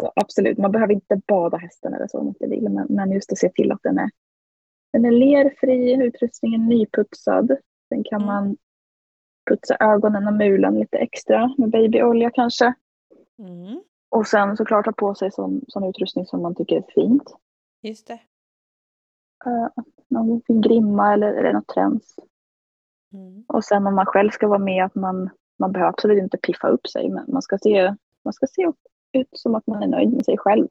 [0.00, 0.12] så.
[0.16, 3.32] Absolut, man behöver inte bada hästen eller så om man inte vill, men, men just
[3.32, 4.10] att se till att den är,
[4.92, 7.56] den är lerfri, utrustningen nyputsad.
[7.88, 8.26] Sen kan Mm.
[8.34, 8.56] man
[9.50, 12.74] putsa ögonen och mulen lite extra med babyolja kanske.
[13.38, 17.22] mm, Och sen såklart ha på sig sån, sån utrustning som man tycker är fint.
[17.82, 18.20] just det.
[19.46, 19.68] Uh,
[20.08, 22.16] någon fin grimma eller, eller något träns.
[23.14, 23.44] Mm.
[23.48, 26.68] Och sen om man själv ska vara med, att man, man behöver absolut inte piffa
[26.68, 27.94] upp sig, men man ska se,
[28.24, 28.72] man ska se
[29.12, 30.68] ut som att man är nöjd med sig själv.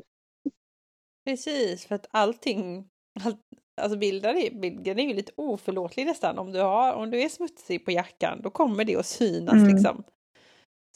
[1.26, 2.90] Precis, för att allting,
[3.26, 3.40] allt,
[3.82, 6.40] alltså bilder är, bilden är ju lite oförlåtlig nästan.
[6.40, 9.68] Om du, har, om du är smutsig på jackan, då kommer det att synas Mm.
[9.68, 10.04] liksom.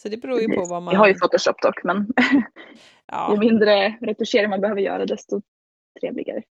[0.01, 0.93] Så det beror ju på vad man...
[0.93, 1.97] Jag har ju Photoshop dock, men
[2.31, 2.41] ju
[3.05, 5.41] Ja, mindre retuschering man behöver göra, desto
[5.99, 6.43] trevligare.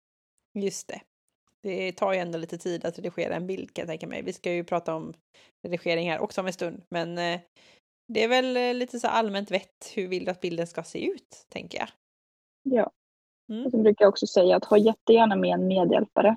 [0.54, 1.00] just det.
[1.68, 4.22] Det tar ju ändå lite tid att redigera en bild kan jag tänka mig.
[4.22, 5.12] Vi ska ju prata om
[5.62, 7.40] redigering här också om en stund, men eh,
[8.08, 11.06] det är väl eh, lite så allmänt vett hur vill du att bilden ska se
[11.06, 11.88] ut, tänker jag.
[12.62, 12.90] Ja.
[13.52, 13.64] Mm.
[13.66, 16.36] Och sen brukar jag också säga att ha jättegärna med en medhjälpare.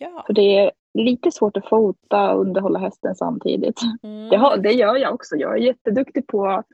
[0.00, 0.24] Ja.
[0.26, 3.80] För det är lite svårt att fota och underhålla hästen samtidigt.
[4.02, 4.28] Mm.
[4.28, 5.36] Det, har, det gör jag också.
[5.36, 6.66] Jag är jätteduktig på att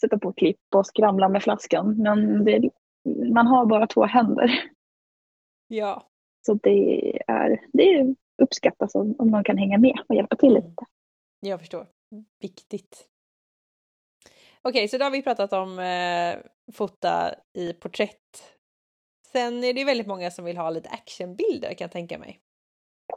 [0.00, 2.02] sätta på klipp och skramla med flaskan.
[2.02, 2.70] Men det,
[3.32, 4.50] man har bara två händer.
[5.68, 6.11] Ja,
[6.46, 10.62] Så det är, det uppskattas om, om man kan hänga med och hjälpa till Mm.
[10.64, 10.84] lite.
[11.40, 11.86] jag förstår.
[12.40, 13.08] Viktigt.
[14.62, 16.36] Okej, så då har vi pratat om eh,
[16.72, 18.56] fota i porträtt.
[19.32, 22.40] Sen är det väldigt många som vill ha lite actionbilder kan jag tänka mig.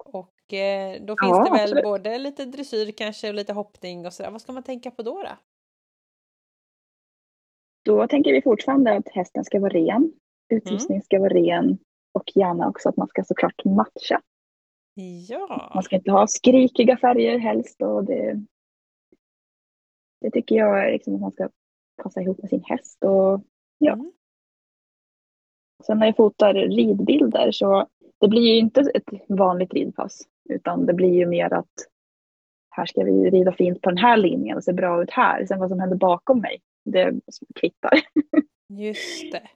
[0.05, 1.83] Och eh, då finns Ja, det väl absolut.
[1.83, 4.31] både lite dressyr kanske och lite hoppning och sådär.
[4.31, 5.23] Vad ska man tänka på då?
[5.23, 5.37] då?
[7.85, 10.13] Då tänker vi fortfarande att hästen ska vara ren.
[10.49, 11.77] Utrustningen ska vara ren
[12.15, 14.21] och gärna också att man ska såklart matcha.
[15.27, 17.81] Ja, Man ska inte ha skrikiga färger helst.
[17.81, 18.45] Och det,
[20.21, 21.49] det tycker jag är liksom att man ska
[22.03, 23.03] passa ihop med sin häst.
[23.03, 23.41] Och
[23.77, 23.93] ja.
[23.93, 24.11] Mm.
[25.85, 27.87] Sen när jag fotar ridbilder så
[28.19, 30.21] det blir ju inte ett vanligt ridpass.
[30.49, 31.73] Utan det blir ju mer att
[32.69, 35.45] här ska vi rida fint på den här linjen och se bra ut här.
[35.45, 37.13] Sen vad som händer bakom mig, det
[37.55, 37.99] kvittar.
[38.69, 39.49] just det.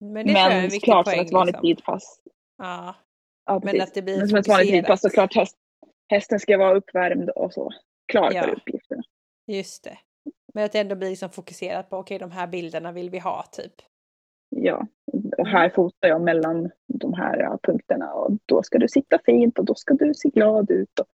[0.00, 1.26] Men det Men klart som poäng.
[1.26, 1.66] ett vanligt liksom.
[1.68, 2.20] ridpass.
[2.58, 2.94] Ja,
[3.46, 5.56] Ja, men att det blir Men som ett vanligt ridpass så klart häst,
[6.08, 7.72] hästen ska vara uppvärmd och så.
[8.12, 8.42] Klar Ja.
[8.42, 9.02] för uppgifterna.
[9.46, 9.98] Just det.
[10.54, 13.42] Men att det ändå blir liksom fokuserat på okej, de här bilderna vill vi ha
[13.52, 13.72] typ.
[14.48, 14.86] Ja,
[15.38, 19.64] och här fotar jag mellan de här punkterna och då ska du sitta fint och
[19.64, 21.06] då ska du se glad ut och,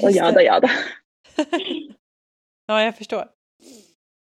[0.00, 0.68] Ja, och jada jada.
[2.66, 3.24] Ja, jag förstår.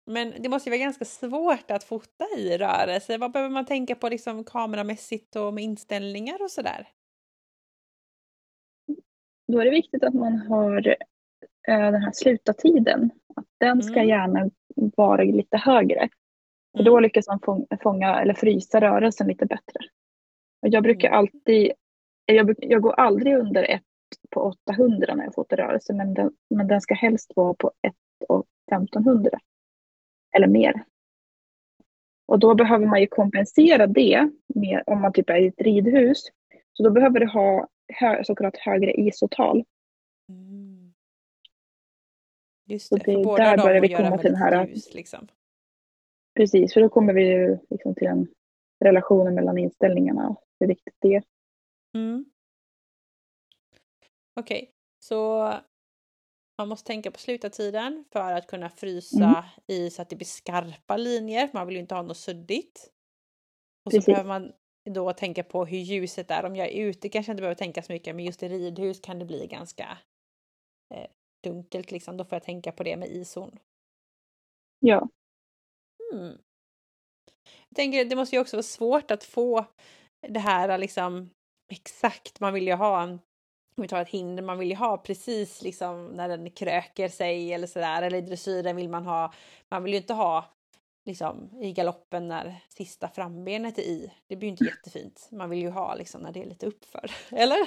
[0.08, 3.18] Men det måste ju vara ganska svårt att fota i rörelse.
[3.18, 6.88] Vad behöver man tänka på liksom kameramässigt och med inställningar och sådär?
[9.48, 10.88] Då är det viktigt att man har
[11.68, 13.12] eh, den här slutartiden.
[13.36, 14.08] Att den ska Mm.
[14.08, 16.10] gärna vara lite högre.
[16.78, 19.80] För då lyckas man fånga, fånga eller frysa rörelsen lite bättre.
[20.62, 21.72] Och jag brukar alltid,
[22.26, 23.84] jag, jag går aldrig under ett
[24.30, 27.94] på 800 när jag fotar rörelse men den, men den ska helst vara på 1
[28.30, 29.40] och 1500.
[30.38, 30.84] Eller mer.
[32.28, 36.24] Och då behöver man ju kompensera det med, om man typ är i ett ridhus.
[36.74, 39.64] Så då behöver du ha hö, så kallat högre isotal.
[40.30, 40.94] Mm.
[42.66, 45.28] Just Så det, det för båda där börjar vi komma till den här- ljus liksom.
[46.36, 48.28] Precis, för då kommer vi ju liksom till den
[48.80, 50.36] relationen mellan inställningarna.
[50.60, 51.24] Hur viktigt det är.
[51.96, 52.26] Mm.
[54.40, 55.54] Okej, så
[56.58, 59.44] man måste tänka på slutartiden för att kunna frysa Mm.
[59.68, 61.50] i så att det blir skarpa linjer.
[61.54, 62.92] Man vill ju inte ha något suddigt.
[63.86, 64.06] Och så Precis.
[64.06, 64.54] behöver man
[64.90, 66.46] då tänka på hur ljuset är.
[66.46, 69.00] Om jag är ute kanske jag inte behöver tänka så mycket, men just i ridhus
[69.00, 69.98] kan det bli ganska
[70.94, 71.08] eh,
[71.44, 72.18] dunkelt liksom.
[72.18, 73.60] Då får jag tänka på det med ison.
[74.80, 75.10] Ja,
[76.14, 76.38] Mm.
[77.70, 79.66] Jag tänker det måste ju också vara svårt att få
[80.28, 81.30] det här liksom
[81.72, 82.40] exakt.
[82.40, 83.20] Man vill ju ha en
[83.78, 87.54] om vi tar ett hinder, man vill ju ha precis liksom när den kröker sig
[87.54, 88.02] eller sådär.
[88.02, 89.34] Eller i dressyren vill man ha,
[89.70, 90.46] man vill ju inte ha
[91.06, 94.12] liksom i galoppen när sista frambenet är i.
[94.30, 95.30] Det blir ju inte jättefint.
[95.32, 97.12] Man vill ju ha liksom när det är lite uppför.
[97.32, 97.58] Eller?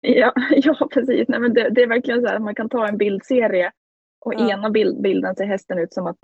[0.00, 1.28] ja, ja precis.
[1.28, 3.72] Nej, men det, det är verkligen så här att man kan ta en bildserie
[4.24, 4.50] och Ja.
[4.50, 6.18] ena bild, bilden ser hästen ut som att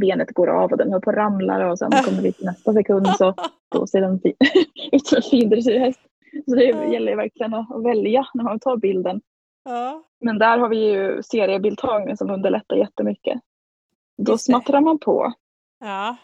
[0.00, 2.72] benet går av och den håller på att ramla och sen kommer vi till nästa
[2.72, 3.34] sekund så
[3.74, 4.20] då ser den
[4.92, 6.00] ut som en fin dressyrhäst.
[6.46, 9.20] Så det gäller ju verkligen att välja när man tar bilden.
[9.64, 10.04] ja.
[10.20, 13.40] Men där har vi ju seriebildtagning som underlättar jättemycket.
[14.16, 15.32] Då smattrar man på.
[15.80, 16.16] Ja.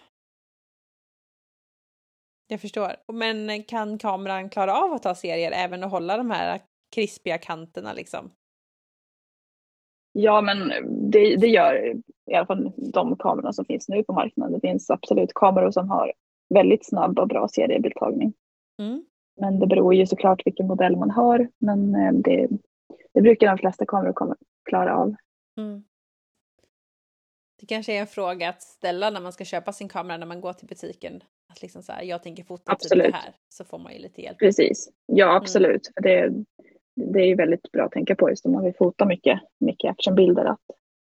[2.47, 2.97] Jag förstår.
[3.13, 6.61] Men kan kameran klara av att ta serier även och hålla de här
[6.95, 8.31] krispiga kanterna liksom?
[10.13, 10.69] Ja, men
[11.11, 11.95] det, det gör
[12.31, 14.53] i alla fall de kamerorna som finns nu på marknaden.
[14.53, 16.13] Det finns absolut kameror som har
[16.55, 18.33] väldigt snabb och bra seriebildtagning.
[18.79, 19.05] Mm.
[19.41, 21.49] Men det beror ju såklart vilken modell man har.
[21.59, 22.49] Men eh, det,
[23.15, 24.37] det brukar de flesta kameror
[24.69, 25.15] klara av.
[25.59, 25.85] Mm.
[27.61, 30.41] Det kanske är en fråga att ställa när man ska köpa sin kamera när man
[30.41, 31.23] går till butiken.
[31.49, 33.07] Att liksom så här, jag tänker fota typ Absolut.
[33.07, 33.35] det här.
[33.49, 34.39] Så får man ju lite hjälp.
[34.39, 34.91] Precis.
[35.07, 35.91] Ja, absolut.
[35.95, 36.33] För det,
[36.95, 39.91] det är ju väldigt bra att tänka på just om man vill fota mycket, mycket
[39.91, 40.45] actionbilder.
[40.45, 40.61] Att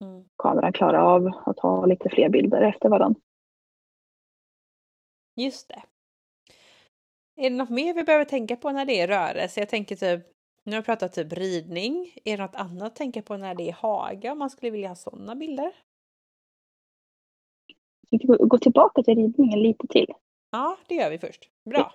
[0.01, 0.23] Mm.
[0.37, 3.21] kameran klarar av att ha lite fler bilder efter varandra.
[5.35, 5.81] Just det.
[7.41, 9.59] Är det något mer vi behöver tänka på när det är rörelse?
[9.59, 10.25] Jag tänker typ,
[10.63, 12.13] nu har jag pratat typ ridning.
[12.25, 14.87] Är det något annat att tänka på när det är hage om man skulle vilja
[14.87, 15.71] ha sådana bilder?
[18.09, 20.07] Vi gå- tillbaka till ridningen lite till.
[20.51, 21.49] Ja, det gör vi först.
[21.69, 21.93] Bra.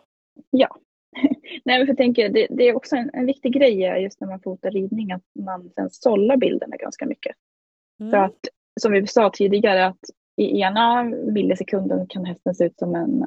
[1.64, 4.28] Nej, men för jag tänker, det, det är också en, en viktig grej just när
[4.28, 7.36] man fotar ridning att man sen sållar bilderna ganska mycket.
[8.00, 8.10] Mm.
[8.10, 8.48] För att
[8.80, 10.00] som vi sa tidigare att
[10.36, 13.26] i ena millisekunden kan hästen se ut som en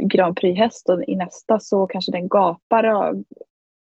[0.00, 3.24] Grand Prix-häst och i nästa så kanske den gapar av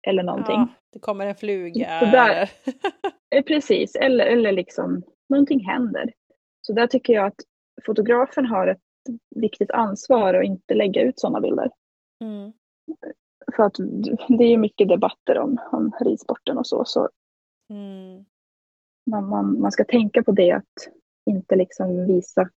[0.07, 0.55] eller någonting.
[0.57, 2.01] Ja, det kommer en fluga.
[2.01, 2.51] Så där-
[3.35, 6.13] Eh, Precis, eller, eller liksom någonting händer.
[6.67, 7.41] Så där tycker jag att
[7.87, 8.81] fotografen har ett
[9.37, 11.71] viktigt ansvar att inte lägga ut sådana bilder.
[12.25, 12.53] Mm.
[13.57, 13.75] För att
[14.29, 16.85] det är ju mycket debatter om, om ridsporten och så.
[16.85, 17.09] Så
[17.71, 18.25] Mm.
[19.11, 20.89] man, man, man ska tänka på det att
[21.31, 22.51] inte liksom visa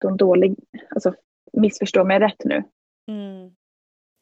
[0.00, 0.54] de dåliga,
[0.94, 1.14] alltså
[1.60, 2.62] missförstå mig rätt nu.
[3.10, 3.54] Mm.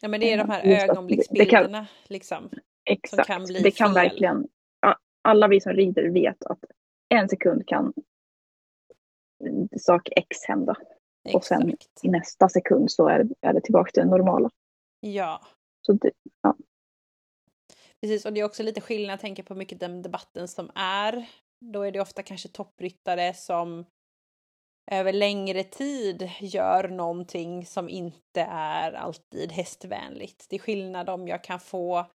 [0.00, 2.50] Ja men det är de här Just det ögonblicksbilderna liksom.
[2.90, 3.94] Exakt, kan det kan fel.
[3.94, 4.48] verkligen,
[4.80, 6.64] ja, alla vi som rider vet att
[7.14, 7.92] en sekund kan
[9.80, 10.76] sak X hända.
[11.34, 12.04] Och sen- Exakt.
[12.04, 14.50] I nästa sekund så är, är det tillbaka till det normala.
[15.00, 15.42] Ja,
[15.86, 16.10] Så det,
[18.00, 18.24] precis.
[18.26, 21.26] Och det är också lite skillnad, jag tänker på mycket den debatten som är.
[21.60, 23.84] Då är det ofta kanske toppryttare som
[24.90, 30.46] över längre tid gör någonting som inte är alltid hästvänligt.
[30.50, 32.06] Det är skillnad om jag kan få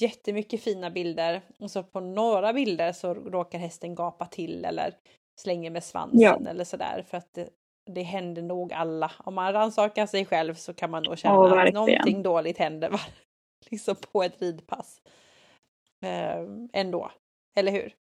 [0.00, 4.94] jättemycket fina bilder och så på några bilder så råkar hästen gapa till eller
[5.40, 6.40] slänger med svansen Ja.
[6.50, 7.48] eller sådär för att det,
[7.86, 9.12] det händer nog alla.
[9.18, 13.00] Om man rannsakar sig själv så kan man nog känna Ja, att någonting dåligt händer
[13.70, 15.02] liksom på ett ridpass.
[16.04, 17.10] Eh, ändå,
[17.56, 17.94] eller hur?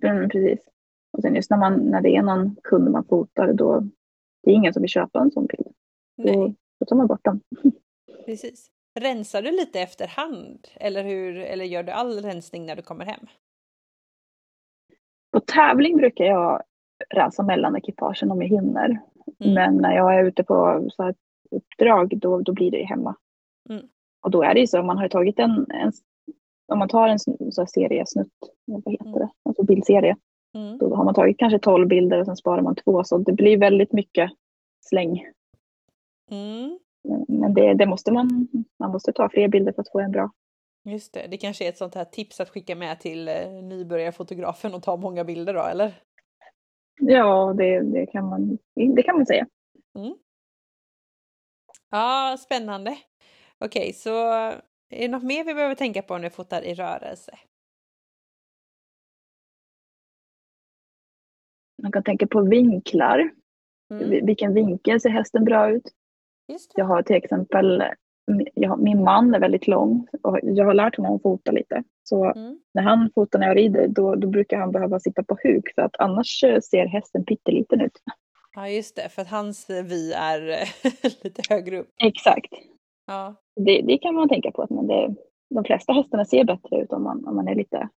[0.00, 0.68] ja, precis.
[1.12, 3.84] Och sen just när, man, när det är någon kund man fotar då
[4.42, 5.68] det är ingen som vill köpa en sån bild.
[6.16, 6.36] Nej.
[6.36, 7.40] Då, då tar man bort den.
[8.26, 8.68] Precis.
[9.00, 10.68] Rensar du lite efterhand?
[10.74, 13.26] Eller, hur, eller gör du all rensning när du kommer hem?
[15.32, 16.62] På tävling brukar jag
[17.14, 19.00] rensa mellan ekipagen om jag hinner.
[19.40, 19.54] Mm.
[19.54, 21.14] Men när jag är ute på så här
[21.50, 23.16] uppdrag då, då blir det ju hemma.
[23.70, 23.86] Mm.
[24.24, 25.92] Och då är det ju så, om man har tagit en, en
[26.72, 28.32] om man tar en så här seriesnutt,
[28.64, 29.18] vad heter Mm.
[29.18, 30.16] det, alltså bildserie.
[30.54, 30.78] Mm.
[30.78, 33.56] Då har man tagit kanske 12 bilder och sen sparar man två så det blir
[33.56, 34.30] väldigt mycket
[34.80, 35.26] släng.
[36.30, 36.78] Mm.
[37.28, 40.30] Men det, det måste man, man måste ta fler bilder för att få en bra.
[40.84, 44.74] Just det, det kanske är ett sånt här tips att skicka med till eh, nybörjarfotografen
[44.74, 45.94] och ta många bilder då, eller?
[47.00, 49.46] Ja, det, det, kan, man, det kan man säga.
[51.90, 52.96] Ja, spännande.
[53.58, 54.32] Okej, så
[54.90, 57.38] är det något mer vi behöver tänka på när vi fotar i rörelse?
[61.82, 63.30] Man kan tänka på vinklar.
[63.90, 64.26] Mm.
[64.26, 65.92] Vilken vinkel ser hästen bra ut?
[66.74, 67.82] Jag har till exempel,
[68.54, 71.84] jag min man är väldigt lång och jag har lärt honom att fota lite.
[72.04, 72.58] Så Mm.
[72.74, 75.82] när han fotar när jag rider då, då brukar han behöva sitta på huk för
[75.82, 77.92] att annars eh, ser hästen pytteliten ut.
[78.54, 80.92] Ja, just det, för att hans vy är eh,
[81.22, 81.88] lite högre upp.
[82.04, 82.52] Exakt.
[83.06, 84.66] Ja, Det, det kan man tänka på.
[84.70, 85.14] Man det,
[85.54, 87.88] de flesta hästarna ser bättre ut om man, om man är lite.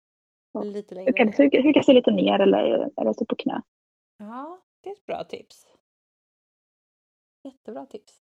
[0.62, 1.32] Lite längre ner.
[1.38, 3.62] hukar, hukar sig lite ner eller, eller står på knä.
[4.18, 5.66] Ja, det är ett bra tips.
[7.44, 8.20] Jättebra tips.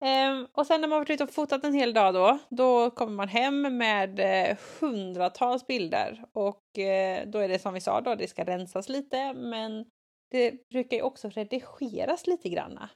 [0.00, 3.12] Ehm, och sen när man varit ute och fotat en hel dag då, då kommer
[3.12, 8.14] man hem med eh, hundratals bilder och eh, då är det som vi sa då,
[8.14, 9.90] det ska rensas lite men
[10.30, 12.90] det brukar ju också redigeras lite granna.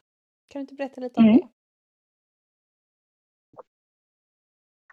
[0.49, 1.37] Kan du inte berätta lite om Mm.
[1.39, 1.49] det?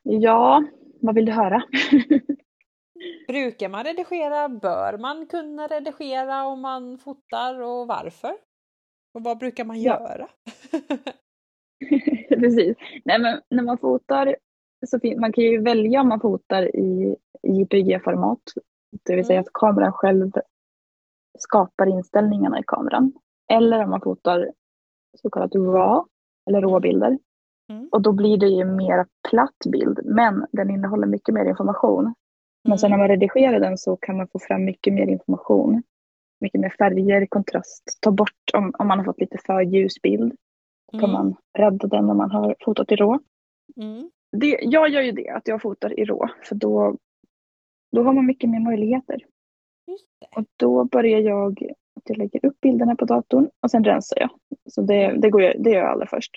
[0.03, 0.63] Ja,
[1.05, 1.63] vad vill du höra?
[3.27, 4.49] Brukar man redigera?
[4.49, 8.37] Bör man kunna redigera om man fotar och varför?
[9.13, 10.27] Och vad brukar man göra?
[12.29, 12.77] Precis.
[13.05, 14.35] Nej, men när man fotar
[14.87, 18.39] så man kan ju välja om man fotar i JPG-format.
[19.05, 19.41] Det vill säga Mm.
[19.47, 20.31] att kameran själv
[21.39, 23.13] skapar inställningarna i kameran.
[23.53, 24.51] Eller om man fotar
[25.21, 26.05] så kallat RAW
[26.49, 27.19] eller råbilder.
[27.69, 27.89] Mm.
[27.91, 32.13] Och då blir det ju mer platt bild men den innehåller mycket mer information.
[32.67, 33.07] Men sen när Mm.
[33.07, 35.83] man redigerar den så kan man få fram mycket mer information.
[36.41, 37.83] Mycket mer färger, kontrast.
[38.01, 40.33] Ta bort om, om man har fått lite för ljus bild.
[40.91, 41.21] Då kan Mm.
[41.21, 43.19] man rädda den om man har fotat i rå.
[43.81, 44.09] Mm.
[44.37, 46.29] Det, jag gör ju det, att jag fotar i rå.
[46.43, 46.97] För då,
[47.91, 49.17] då har man mycket mer möjligheter.
[50.35, 51.63] Och då börjar jag
[51.95, 54.29] att jag lägger upp bilderna på datorn och sen rensar jag.
[54.69, 56.31] Så det, det, går jag, det gör jag allra först.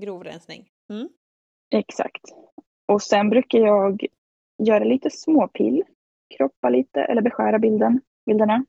[0.00, 0.68] Grovrensning.
[0.90, 1.08] Mm.
[1.70, 2.22] Exakt.
[2.86, 4.06] Och sen brukar jag
[4.62, 5.82] göra lite småpill.
[6.36, 8.64] Kroppa lite eller beskära bilden, bilderna.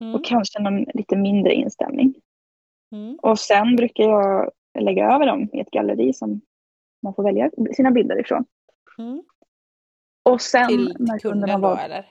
[0.00, 0.14] Mm.
[0.14, 2.14] Och kanske någon lite mindre inställning.
[2.92, 3.18] Mm.
[3.22, 4.50] Och sen brukar jag
[4.80, 6.40] lägga över dem i ett galleri som
[7.02, 8.44] man får välja sina bilder ifrån.
[8.98, 9.22] Mm.
[10.22, 12.06] Och sen Till när kunden kunden har då valt, eller?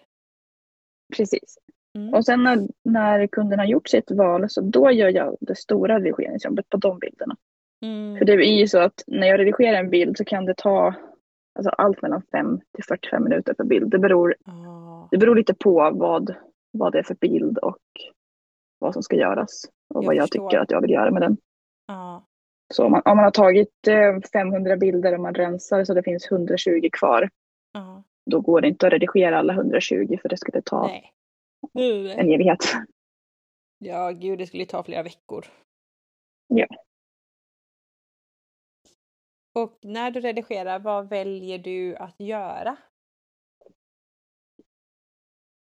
[1.17, 1.57] precis.
[1.95, 2.13] Mm.
[2.13, 5.99] Och sen när, när kunden har gjort sitt val så då gör jag det stora
[5.99, 7.35] redigeringsjobbet på de bilderna.
[7.81, 8.17] Mm.
[8.17, 10.93] För det är ju så att när jag redigerar en bild så kan det ta
[11.59, 13.91] alltså allt mellan 5 till 45 minuter per bild.
[13.91, 16.35] Det beror, Ah, det beror lite på vad,
[16.71, 17.77] vad det är för bild och
[18.79, 19.65] vad som ska göras.
[19.93, 20.49] Och Jag vad jag förstår.
[20.49, 21.37] tycker att jag vill göra med den.
[21.87, 22.21] ah.
[22.73, 26.03] Så om man, om man har tagit eh, 500 bilder och man rensar så det
[26.03, 27.29] finns 120 kvar.
[27.73, 28.01] ah.
[28.31, 30.89] Då går det inte att redigera alla 120 för det skulle ta
[32.19, 32.59] en evighet.
[33.77, 35.45] Ja, gud, det skulle ta flera veckor.
[36.47, 36.65] Ja.
[39.55, 42.77] Och när du redigerar, vad väljer du att göra?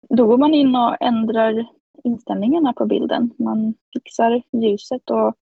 [0.09, 1.66] Då går man in och ändrar
[2.05, 3.31] inställningarna på bilden.
[3.38, 5.35] Man fixar ljuset och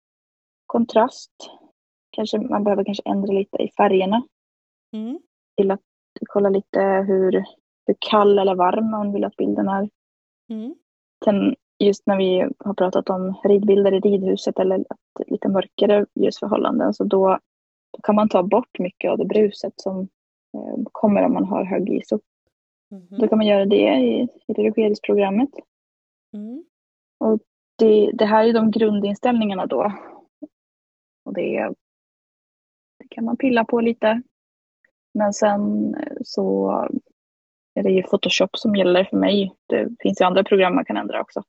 [0.66, 1.32] kontrast.
[2.10, 4.22] Kanske, man behöver kanske ändra lite i färgerna.
[4.92, 5.18] Mm.
[5.56, 5.80] Till att
[6.26, 7.32] kolla lite hur,
[7.86, 9.90] hur kall eller varm man vill att bilden är.
[10.50, 10.74] Mm.
[11.24, 16.94] Sen just när vi har pratat om ridbilder i ridhuset eller att lite mörkare ljusförhållanden
[16.94, 17.38] så då,
[17.92, 20.00] då kan man ta bort mycket av det bruset som
[20.54, 22.20] eh, kommer om man har hög ISO.
[22.90, 23.28] Då Mhm.
[23.28, 25.50] kan man göra det i, i redigeringsprogrammet.
[26.34, 26.64] Mm.
[27.78, 29.92] Det, det här är de grundinställningarna då.
[31.24, 31.72] Och det,
[32.98, 34.22] det kan man pilla på lite.
[35.14, 36.70] Men sen eh, så
[37.74, 39.52] är det ju Photoshop som gäller för mig.
[39.66, 41.42] Det finns ju andra program man kan ändra också.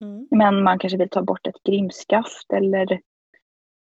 [0.00, 0.28] Mm.
[0.30, 3.00] Men man kanske vill ta bort ett grimskaft eller,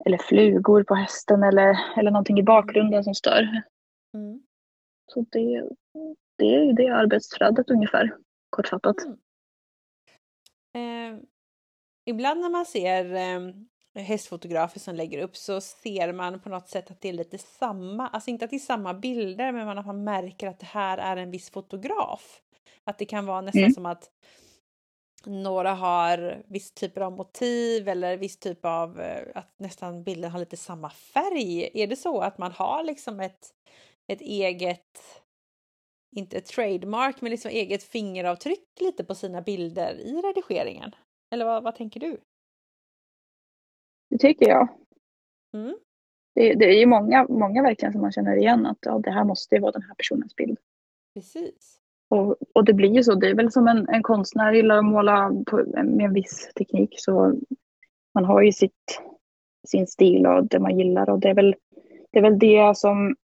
[0.07, 3.63] eller flugor på hästen eller, eller någonting i bakgrunden som stör.
[4.15, 4.43] Mm.
[5.13, 5.69] Så det,
[6.39, 8.17] det är ju det arbetsflödet ungefär,
[8.51, 8.97] kortfattat.
[10.75, 11.15] Mm.
[11.15, 11.21] Eh,
[12.05, 16.91] ibland när man ser eh, hästfotografer som lägger upp så ser man på något sätt
[16.91, 20.05] att det är lite samma, alltså inte att det är samma bilder men att man
[20.05, 22.41] märker att det här är en viss fotograf.
[22.85, 23.73] Att det kan vara nästan Mm.
[23.73, 24.11] som att
[25.27, 30.39] några har viss typer av motiv eller viss typ av eh, att nästan bilden har
[30.39, 31.71] lite samma färg.
[31.83, 33.55] Är det så att man har liksom ett,
[34.07, 34.99] ett eget
[36.17, 40.95] inte trademark, men liksom eget fingeravtryck lite på sina bilder i redigeringen?
[41.31, 42.21] Eller vad, vad tänker du?
[44.11, 44.69] Det tycker jag.
[45.55, 45.77] Mm.
[46.35, 49.25] Det, det är ju många, många verkligen som man känner igen att ja, det här
[49.25, 50.59] måste ju vara den här personens bild.
[51.15, 51.82] Precis.
[52.13, 54.85] Och, och det blir ju så, det är väl som en, en konstnär gillar att
[54.85, 56.95] måla på, med en viss teknik.
[56.97, 57.35] Så
[58.15, 59.01] man har ju sitt,
[59.69, 61.11] sin stil och det man gillar.
[61.11, 61.55] Och det är väl
[62.11, 63.17] det, är väl det som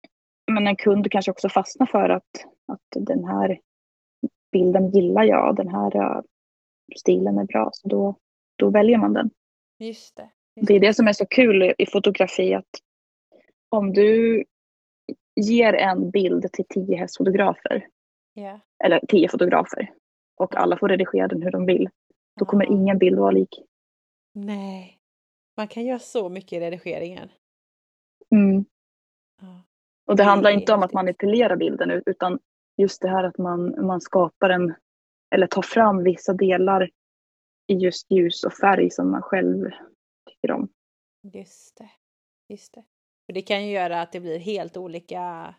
[0.52, 3.60] men en kund kanske också fastnar för att, att den här
[4.52, 6.22] bilden gillar jag, den här uh,
[6.98, 8.16] stilen är bra, så då,
[8.56, 9.30] då väljer man den.
[9.80, 10.30] Just det.
[10.56, 12.70] Just det är det som är så kul i fotografi, att
[13.70, 14.44] om du
[15.36, 17.88] ger en bild till tio hästfotografer,
[18.38, 18.60] yeah.
[18.84, 19.94] eller tio fotografer,
[20.38, 21.90] och alla får redigera den hur de vill,
[22.40, 23.64] då kommer ingen bild vara lik.
[24.34, 25.00] Nej.
[25.58, 27.30] Man kan göra så mycket i redigeringen.
[28.36, 28.66] Mm.
[29.42, 29.62] Ah.
[30.06, 32.40] Och det handlar inte om att manipulera bilden utan
[32.78, 34.74] just det här att man, man skapar en,
[35.36, 36.90] eller tar fram vissa delar
[37.68, 39.72] i just ljus och färg som man själv
[40.30, 40.70] tycker om.
[41.34, 41.90] Just det.
[42.50, 42.84] Just det.
[43.26, 45.56] För det kan ju göra att det blir helt olika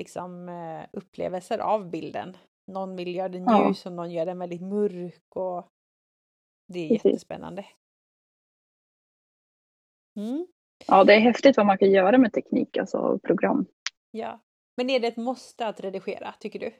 [0.00, 2.36] liksom, eh, upplevelser av bilden.
[2.66, 3.90] Någon vill göra den ljus ja.
[3.90, 5.68] och någon gör den väldigt mörk och
[6.66, 7.04] det är Precis.
[7.04, 7.66] jättespännande.
[10.16, 10.46] Mm.
[10.86, 13.66] Ja, det är häftigt vad man kan göra med teknik, alltså program.
[14.10, 14.40] Ja.
[14.76, 16.72] Men är det ett måste att redigera, tycker du?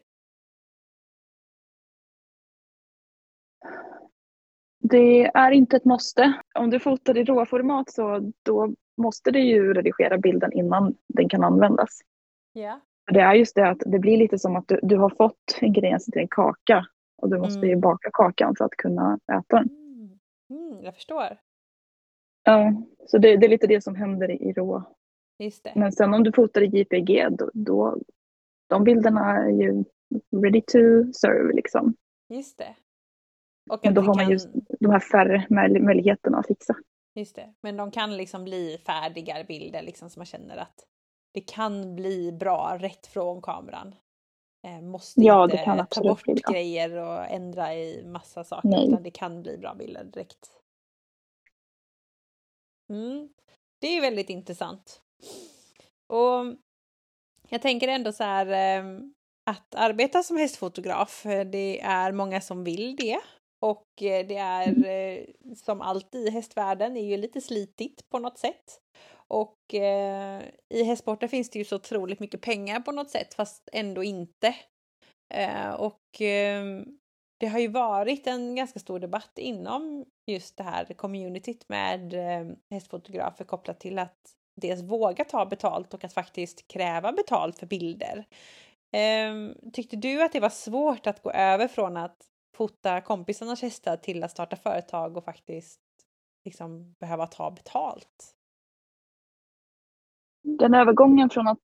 [4.78, 6.42] Det är inte ett måste.
[6.54, 11.44] Om du fotar i råformat så då måste du ju redigera bilden innan den kan
[11.44, 12.00] användas.
[12.52, 12.80] Ja.
[13.12, 16.12] Det är just det att det blir lite som att du, du har fått ingredienser
[16.12, 16.86] till en kaka
[17.22, 17.68] och du måste mm.
[17.70, 19.68] ju baka kakan för att kunna äta den.
[19.68, 20.18] Mm.
[20.50, 21.38] Mm, jag förstår.
[22.44, 22.72] Ja,
[23.06, 24.82] så det, det, är lite det som händer i, rå.
[25.38, 25.72] Just det.
[25.76, 27.98] Men sen om du fotar i JPG då, då
[28.68, 29.84] de bilderna är ju
[30.42, 31.94] ready to serve liksom.
[32.28, 32.74] Just det.
[33.70, 34.30] Och Men då har man kan...
[34.30, 34.48] just
[34.80, 35.46] de här färre
[35.80, 36.76] möjligheterna att fixa.
[37.14, 37.54] Just det.
[37.60, 40.86] Men de kan liksom bli färdigare bilder liksom som man känner att
[41.32, 43.94] det kan bli bra rätt från kameran.
[44.66, 48.88] Eh, måste ja, inte ta bort grejer och ändra i massa saker Nej.
[48.88, 50.50] utan det kan bli bra bilder direkt.
[52.90, 53.28] Mm.
[53.80, 55.02] Det är väldigt intressant.
[56.06, 56.56] Och
[57.48, 59.14] jag tänker ändå så här ehm,
[59.50, 63.20] att arbeta som hästfotograf, eh, det är många som vill det.
[63.60, 65.56] Och eh, det är mm.
[65.56, 68.80] som alltid i hästvärlden är ju lite slitigt på något sätt.
[69.30, 73.68] Och eh, i hästsporten finns det ju så otroligt mycket pengar på något sätt fast
[73.72, 74.54] ändå inte.
[75.34, 76.64] Eh, och eh,
[77.40, 82.54] det har ju varit en ganska stor debatt inom just det här communityt med eh,
[82.70, 84.16] hästfotografer kopplat till att
[84.60, 88.24] dels våga ta betalt och att faktiskt kräva betalt för bilder.
[88.92, 92.16] Ehm, tyckte du att det var svårt att gå över från att
[92.56, 95.80] fota kompisarnas hästar till att starta företag och faktiskt
[96.44, 98.36] liksom behöva ta betalt?
[100.42, 101.58] Den övergången från att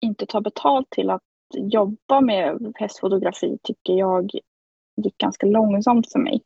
[0.00, 1.22] inte ta betalt till att
[1.54, 4.30] jobba med hästfotografi tycker jag
[4.96, 6.42] gick ganska långsamt för mig.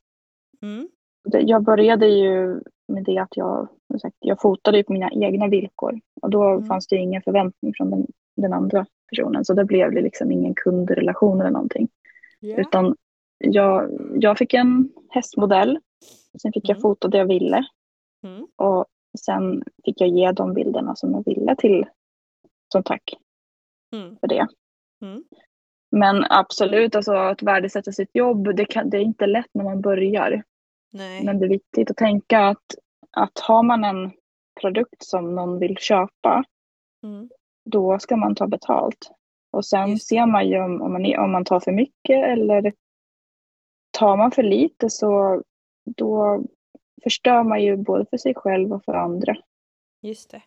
[0.62, 0.88] Mm.
[1.22, 3.68] Jag började ju med det att jag,
[4.18, 6.64] jag fotade på mina egna villkor och då mm.
[6.64, 8.06] fanns det ingen förväntning från den,
[8.36, 11.88] den, andra personen så det blev det liksom ingen kundrelation eller någonting.
[12.40, 12.60] Yeah.
[12.60, 12.96] Utan
[13.38, 15.78] jag, jag fick en hästmodell,
[16.42, 16.74] sen fick mm.
[16.74, 17.66] jag fota det jag ville
[18.24, 18.46] mm.
[18.56, 18.86] och
[19.20, 21.86] sen fick jag ge de bilderna som jag ville till
[22.72, 23.02] som tack
[23.96, 24.16] mm.
[24.20, 24.46] för det.
[25.02, 25.24] Mm.
[25.90, 29.80] Men absolut, alltså att värdesätta sitt jobb, det, kan, det är inte lätt när man
[29.80, 30.42] börjar.
[30.92, 31.24] Nej.
[31.24, 32.64] Men det är viktigt att tänka att,
[33.16, 34.12] att har man en
[34.60, 36.44] produkt som någon vill köpa,
[37.04, 37.28] mm.
[37.64, 39.10] då ska man ta betalt.
[39.50, 42.72] Och sen ser man ju om, om, man, om man tar för mycket eller
[43.90, 45.42] tar man för lite så
[45.96, 46.42] då
[47.02, 49.36] förstör man ju både för sig själv och för andra.
[50.02, 50.42] Just det.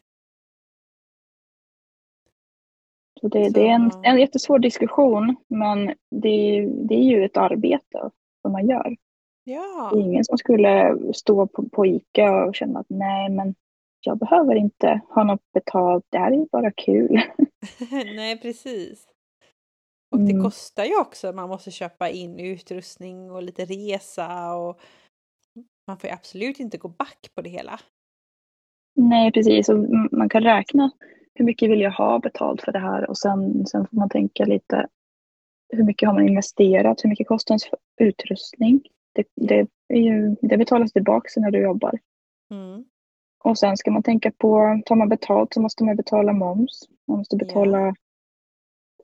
[3.21, 3.51] Så det, så...
[3.51, 8.09] det är en, en jättesvår diskussion men det, det är ju ett arbete
[8.41, 8.95] som man gör.
[9.43, 9.89] Ja.
[9.93, 13.55] Det är ingen som skulle stå på, på ICA och känna att nej men
[14.01, 17.21] jag behöver inte ha något betalt, det här är ju bara kul.
[17.91, 19.07] nej precis.
[20.11, 20.43] Och det mm.
[20.43, 24.79] kostar ju också, man måste köpa in utrustning och lite resa och
[25.91, 27.79] man får ju absolut inte gå back på det hela.
[28.95, 29.77] Nej precis, och
[30.11, 30.91] man kan räkna
[31.33, 34.45] hur mycket vill jag ha betalt för det här och sen, sen får man tänka
[34.45, 34.87] lite
[35.73, 37.67] hur mycket har man investerat, hur mycket kostar ens
[38.01, 38.81] utrustning?
[39.13, 41.99] Det, det, ju, det betalas tillbaka när du jobbar.
[42.51, 42.85] Mm.
[43.43, 46.89] Och sen ska man tänka på, tar man betalt så måste man betala moms.
[47.07, 47.93] Man måste betala yeah.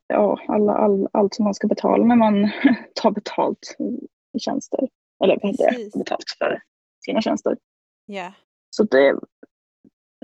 [0.07, 2.49] ja, alla, all, allt som man ska betala när man
[2.93, 3.75] tar betalt
[4.33, 4.87] i tjänster.
[5.23, 5.99] Eller vad heter det?
[5.99, 6.61] Betalt för
[7.07, 7.57] sina tjänster.
[8.05, 8.33] Ja,
[8.69, 9.19] Så det,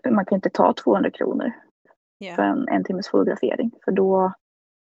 [0.09, 1.51] man kan inte ta 200 kronor
[2.17, 2.35] ja.
[2.35, 3.71] för en, en timmes fotografering.
[3.85, 4.33] För då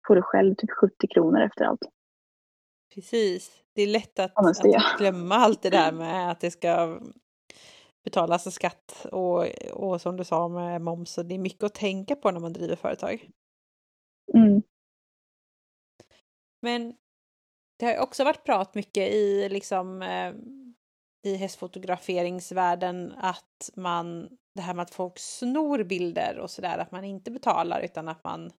[0.06, 1.80] får du själv typ 70 kronor efter allt.
[2.94, 3.62] Precis.
[3.74, 4.32] Det är lätt att,
[4.64, 7.00] Ja, att glömma allt det där med att det ska
[8.04, 11.10] betalas skatt och, och som du sa med moms.
[11.10, 13.30] Så det är mycket att tänka på när man driver företag.
[14.34, 14.62] Mm.
[16.62, 16.94] Men
[17.78, 20.34] det har också varit prat mycket i liksom eh,
[21.22, 27.04] i hästfotograferingsvärlden att man det här med att folk snor bilder och sådär att man
[27.04, 28.50] inte betalar utan att man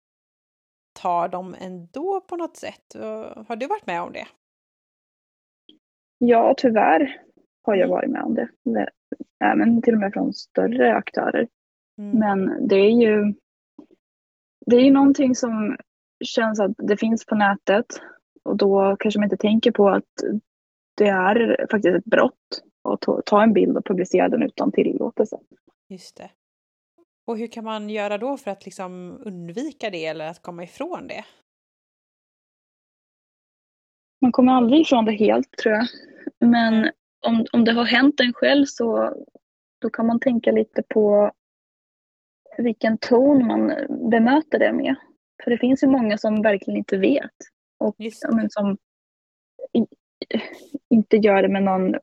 [0.93, 2.93] tar dem ändå på något sätt.
[3.47, 4.27] Har du varit med om det?
[6.17, 7.21] Ja, tyvärr
[7.63, 7.89] har jag Mm.
[7.95, 8.49] varit med om det.
[8.63, 8.89] Det-
[9.43, 11.47] Även till och med från större aktörer.
[11.97, 12.19] Mm.
[12.19, 13.33] Men det är ju
[14.65, 15.77] det är ju någonting som
[16.25, 17.85] känns att det finns på nätet
[18.43, 20.03] och då kanske man inte tänker på att
[20.97, 25.39] det är faktiskt ett brott att ta- en bild och publicera den utan tillåtelse.
[25.89, 26.29] Just det.
[27.25, 31.07] Och hur kan man göra då för att liksom undvika det eller att komma ifrån
[31.07, 31.25] det?
[34.21, 35.87] Man kommer aldrig ifrån det helt tror jag.
[36.39, 36.91] Men
[37.25, 39.13] om, om det har hänt en själv så
[39.81, 41.31] då kan man tänka lite på
[42.57, 43.67] vilken ton man
[44.11, 44.95] bemöter det med.
[45.43, 47.35] För det finns ju många som verkligen inte vet.
[47.79, 47.95] Och
[48.31, 48.77] men som
[50.89, 51.95] inte gör det med någon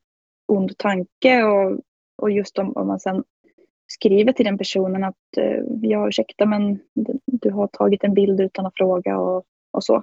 [0.49, 1.45] ond tanke.
[1.45, 1.81] Och,
[2.23, 3.25] och just om, om man sen
[3.87, 6.81] skriver till den personen att eh, ja ursäkta men
[7.25, 10.03] du, har tagit en bild utan att fråga och, och så.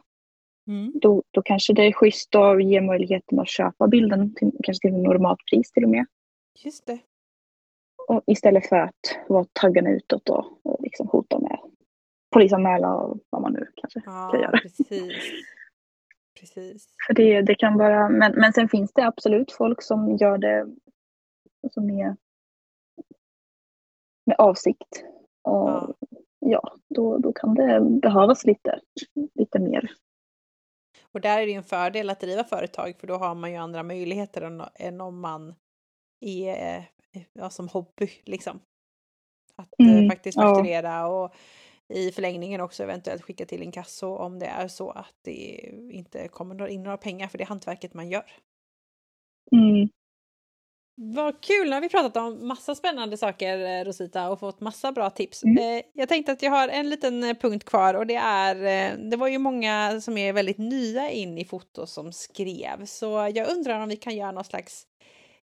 [0.68, 0.92] Mm.
[1.02, 4.98] Då, då kanske det är schysst att ge möjligheten att köpa bilden, till, kanske till
[4.98, 6.06] normalt pris till och med.
[6.64, 7.00] Just det.
[8.08, 11.60] Och istället för att vara taggarna utåt och, och liksom hota med
[12.34, 14.60] polisanmäla och vad man nu kanske kan Ja, göra.
[14.62, 15.14] precis.
[16.42, 16.88] Precis.
[17.08, 20.68] För det, det kan vara, men, men sen finns det absolut folk som gör det
[21.72, 22.16] som är
[24.26, 25.04] med avsikt.
[25.42, 25.96] Och Ja.
[26.40, 28.80] ja, då, då kan det behövas lite,
[29.34, 29.92] lite mer.
[31.12, 33.58] Och där är det ju en fördel att driva företag för då har man ju
[33.58, 35.56] andra möjligheter än, än om man
[36.20, 36.84] är eh,
[37.34, 38.60] ja, som hobby liksom.
[39.56, 40.56] Att eh, Mm, faktiskt ja.
[40.56, 41.36] fakturera och
[41.94, 46.28] i förlängningen också eventuellt skicka till en kasso om det är så att det inte
[46.28, 48.26] kommer in några pengar för det hantverket man gör.
[49.52, 49.90] Mm.
[50.96, 51.70] Vad kul!
[51.70, 55.44] Nu har vi pratat om massa spännande saker eh, Rosita och fått massa bra tips.
[55.44, 55.78] Mm.
[55.78, 58.56] Eh, Jag tänkte att jag har en liten eh, punkt kvar och det är
[59.10, 63.50] Det var ju många som är väldigt nya in i foto som skrev så jag
[63.50, 64.88] undrar om vi kan göra någon slags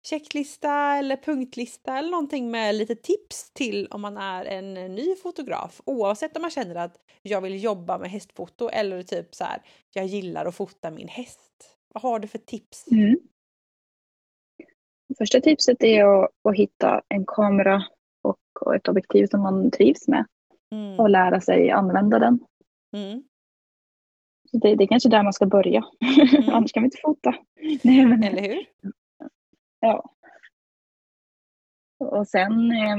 [0.09, 5.81] checklista eller punktlista eller någonting med lite tips till om man är en ny fotograf
[5.85, 9.63] oavsett om man känner att jag vill jobba med hästfoto eller typ så här
[9.95, 11.77] jag gillar att fota min häst.
[11.95, 12.87] Vad har du för tips?
[12.91, 13.17] Mm.
[15.19, 17.85] Första tipset är att, att hitta en kamera
[18.23, 20.27] och, ett objektiv som man trivs med
[20.73, 21.01] Mm.
[21.01, 22.39] och lära sig använda den.
[22.97, 23.23] Mm.
[24.53, 25.85] Det, det är kanske där man ska börja.
[26.37, 26.55] Mm.
[26.55, 27.35] Annars kan vi inte fota.
[27.83, 28.67] Nej, men, Eller hur?
[29.87, 30.11] Ja.
[31.99, 32.97] Och sen eh,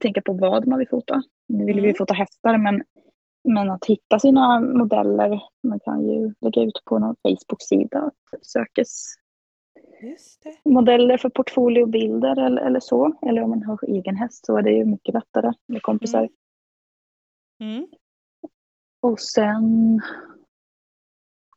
[0.00, 1.22] tänka på vad man vill fota.
[1.48, 1.94] Nu vill vi Mm.
[1.98, 2.82] fota hästar men,
[3.48, 5.42] men att hitta sina modeller.
[5.62, 9.04] Man kan ju lägga ut på någon Facebook-sida att sökes
[10.64, 13.18] modeller för portfoliobilder eller, eller så.
[13.22, 16.28] Eller om man har egen häst så är det ju mycket lättare med kompisar.
[17.60, 17.76] Mm.
[17.76, 17.86] Mm.
[19.00, 20.00] Och sen...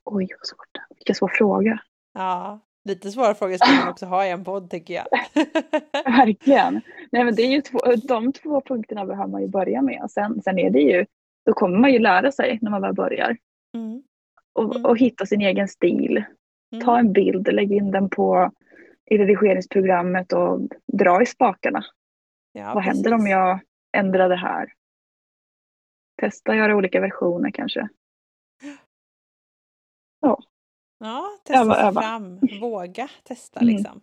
[0.04, 0.98] Oj vad svårt.
[0.98, 1.80] Vilken svår fråga.
[2.14, 2.60] Ja,
[2.90, 5.06] lite svåra frågor ska man också ha i en podd tycker jag.
[6.18, 6.82] Verkligen.
[7.12, 10.02] Nej, men det är ju två, de två punkterna behöver man ju börja med.
[10.04, 11.06] Och sen, sen är det ju,
[11.46, 13.38] då kommer man ju lära sig när man väl börjar.
[13.76, 14.04] Mm.
[14.54, 14.86] Och, Mm.
[14.86, 16.24] och hitta sin egen stil.
[16.74, 16.86] Mm.
[16.86, 18.52] Ta en bild, lägg in den på
[19.12, 20.60] i redigeringsprogrammet och
[20.94, 21.86] dra i spakarna.
[22.52, 23.32] Ja, Vad händer om precis.
[23.32, 23.60] jag
[23.98, 24.70] ändrar det här?
[26.22, 27.88] Testa göra olika versioner kanske.
[31.00, 32.02] Ja, testa Öva, sig öva.
[32.02, 32.40] fram.
[32.62, 33.76] Våga testa Mm.
[33.76, 34.02] liksom.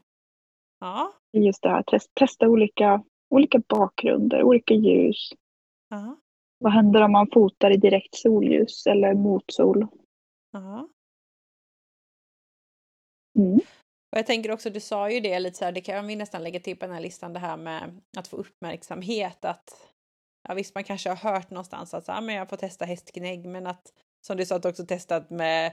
[0.81, 5.31] Ja, Just det här, test, testa olika, olika bakgrunder, olika ljus.
[5.89, 6.17] ja,
[6.59, 9.87] Vad händer om man fotar i direkt solljus eller motsol?
[10.53, 10.89] ja.
[13.39, 13.61] Mm.
[14.13, 16.43] Och jag tänker också, du sa ju det lite så här, det kan vi nästan
[16.43, 19.45] lägga till på den här listan, det här med att få uppmärksamhet.
[19.45, 19.87] Att,
[20.49, 23.47] ja visst, man kanske har hört någonstans att så, ja, men jag får testa hästgnägg,
[23.47, 23.93] men att
[24.27, 25.73] som du sa, att också testat med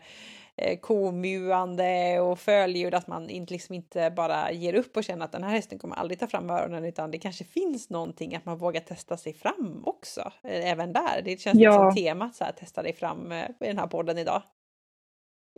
[0.57, 5.31] eh, komuande och fölljud, att man inte, liksom inte bara ger upp och känner att
[5.31, 8.57] den här hästen kommer aldrig ta fram öronen utan det kanske finns någonting att man
[8.57, 11.21] vågar testa sig fram också, eh, även där.
[11.25, 11.73] Det känns ja.
[11.73, 14.41] som temat så här, testa dig fram eh, i den här podden idag.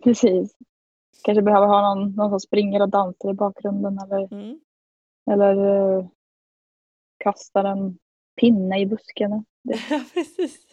[0.04, 0.58] Precis.
[1.24, 4.60] Kanske behöver ha någon, någon som springer och dansar i bakgrunden eller, mm.
[5.32, 6.08] eller uh,
[7.18, 7.98] kastar en
[8.40, 9.32] pinne i busken.
[9.90, 10.65] Ja, precis.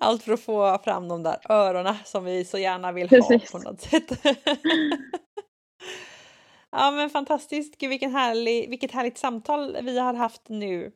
[0.00, 3.52] Allt för att få fram de där öronen som vi så gärna vill Precis.
[3.52, 4.12] ha på något sätt.
[6.70, 10.92] ja men fantastiskt, Gud, vilken härlig, vilket härligt samtal vi har haft nu.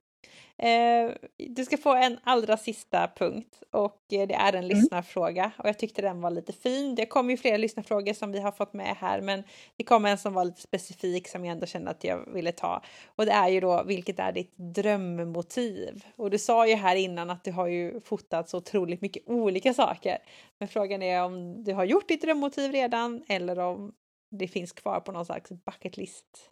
[0.59, 4.77] Eh, du ska få en allra sista punkt och eh, det är en mm.
[4.77, 6.95] lyssnarfråga och jag tyckte den var lite fin.
[6.95, 9.45] Det kommer ju flera lyssnarfrågor som vi har fått med här men
[9.77, 12.83] det kom en som var lite specifik som jag ändå kände att jag ville ta
[13.17, 16.05] och det är ju då vilket är ditt drömmotiv?
[16.17, 19.75] Och du sa ju här innan att du har ju fotat så otroligt mycket olika
[19.75, 20.19] saker.
[20.59, 23.93] Men frågan är om du har gjort ditt drömmotiv redan eller om
[24.31, 26.51] det finns kvar på någon slags bucket list?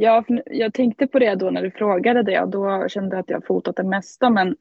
[0.00, 3.30] Ja, jag tänkte på det då när du frågade det och då kände jag att
[3.30, 4.56] jag fotat det mesta men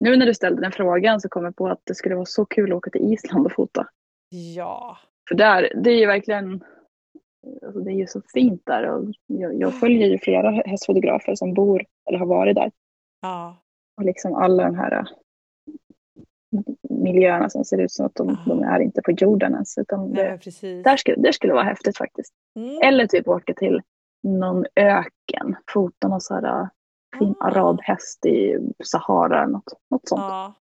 [0.00, 2.44] nu när du ställde den frågan så kom jag på att det skulle vara så
[2.44, 3.86] kul att åka till Island och fota.
[4.56, 4.98] Ja.
[5.28, 6.64] För där, det är ju verkligen,
[7.66, 11.54] alltså det är ju så fint där och jag, jag följer ju flera hästfotografer som
[11.54, 12.70] bor eller har varit där.
[13.22, 13.56] Ja.
[13.96, 15.08] Och liksom alla de här
[16.88, 19.78] miljöerna som ser ut som att de, de är inte på jorden ens.
[19.78, 22.34] Utan Nej, det, där skulle, det skulle vara häftigt faktiskt.
[22.56, 22.78] Mm.
[22.82, 23.80] Eller typ åka till
[24.22, 26.68] någon öken, fota någon så här äh,
[27.18, 27.44] fin ah.
[27.44, 30.20] arabhäst i Sahara eller något, något sånt.
[30.20, 30.54] Ja.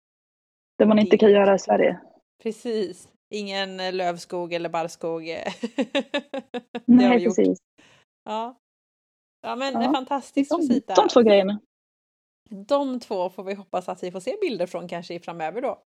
[0.78, 2.00] Det man inte kan göra i Sverige.
[2.44, 5.24] Precis, ingen äh, lövskog eller barrskog.
[6.86, 7.60] Nej, precis.
[8.26, 8.58] Ja.
[9.42, 9.92] ja, men ja.
[9.94, 11.60] fantastiskt de, De två grejerna.
[12.50, 15.84] De två får vi hoppas att vi får se bilder från kanske framöver då.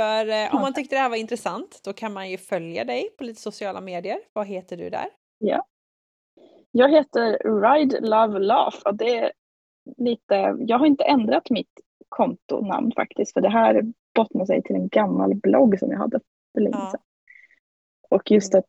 [0.00, 3.10] För eh, om man tyckte det här var intressant då kan man ju följa dig
[3.18, 4.20] på lite sociala medier.
[4.32, 5.06] Vad heter du där?
[5.38, 5.66] Ja,
[6.76, 9.32] jag heter Ride Love Laugh och det är
[9.96, 11.70] lite, jag har inte ändrat mitt
[12.08, 13.82] kontonamn faktiskt för det här
[14.14, 16.20] bottnar sig till en gammal blogg som jag hade
[16.54, 17.00] för länge sedan.
[18.10, 18.68] Och just att,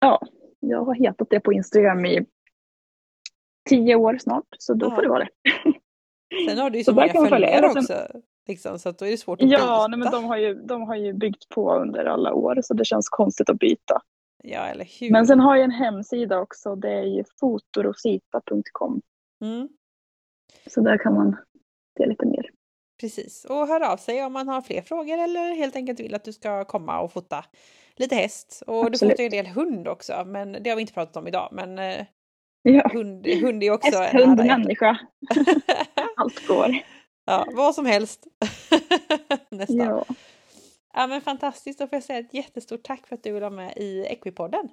[0.00, 0.20] ja,
[0.60, 2.26] jag har hetat det på Instagram i
[3.68, 4.94] tio år snart så då ja.
[4.94, 5.30] får det vara det.
[6.48, 8.06] Sen har du ju så, så många följare också.
[8.48, 10.82] Liksom, så att då är det svårt att Ja, nej, men de har, ju, de
[10.82, 14.02] har ju byggt på under alla år så det känns konstigt att byta.
[14.48, 15.10] Ja, eller hur?
[15.10, 16.76] Men sen har jag en hemsida också.
[16.76, 19.00] Det är ju fotorosita.com.
[19.44, 19.68] Mm.
[20.66, 21.36] Så där kan man
[21.98, 22.50] se lite mer.
[23.00, 26.24] Precis, och hör av sig om man har fler frågor eller helt enkelt vill att
[26.24, 27.44] du ska komma och fota
[27.96, 28.62] lite häst.
[28.66, 29.00] Och Absolut.
[29.00, 31.48] du fotar ju en del hund också, men det har vi inte pratat om idag.
[31.52, 32.06] Men eh,
[32.62, 32.90] ja.
[32.92, 34.98] hund, hund är också Häst, hund, människa.
[36.16, 36.76] Allt går.
[37.26, 38.26] Ja, vad som helst.
[39.50, 39.76] Nästan.
[39.76, 40.04] Ja.
[40.98, 43.50] Ja men fantastiskt, då får jag säga ett jättestort tack för att du vill vara
[43.50, 44.68] med i Equipodden.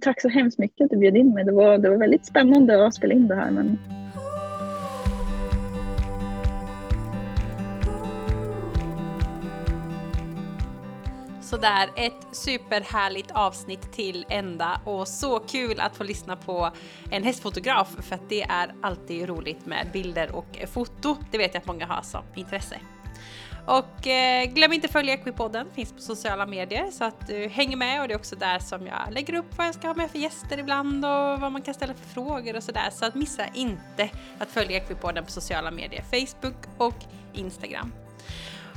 [0.00, 1.44] Tack så hemskt mycket att du bjöd in mig.
[1.44, 3.50] Det var, det var väldigt spännande att spela in det här.
[3.50, 3.78] Men...
[11.42, 16.70] Sådär, ett superhärligt avsnitt till ända och så kul att få lyssna på
[17.10, 21.16] en hästfotograf för att det är alltid roligt med bilder och foto.
[21.30, 22.76] Det vet jag att många har som intresse.
[23.66, 27.76] Och eh, glöm inte att följa Equipodden, finns på sociala medier så att du hänger
[27.76, 30.10] med och det är också där som jag lägger upp vad jag ska ha med
[30.10, 32.90] för gäster ibland och vad man kan ställa för frågor och sådär.
[32.92, 37.92] Så att missa inte att följa Equipodden på sociala medier, Facebook och Instagram.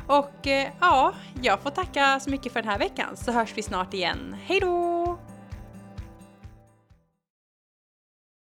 [0.08, 3.64] Och eh, ja, jag får tacka så mycket för den här veckan så hörs vi
[3.64, 4.36] snart igen.
[4.46, 5.07] Hej då!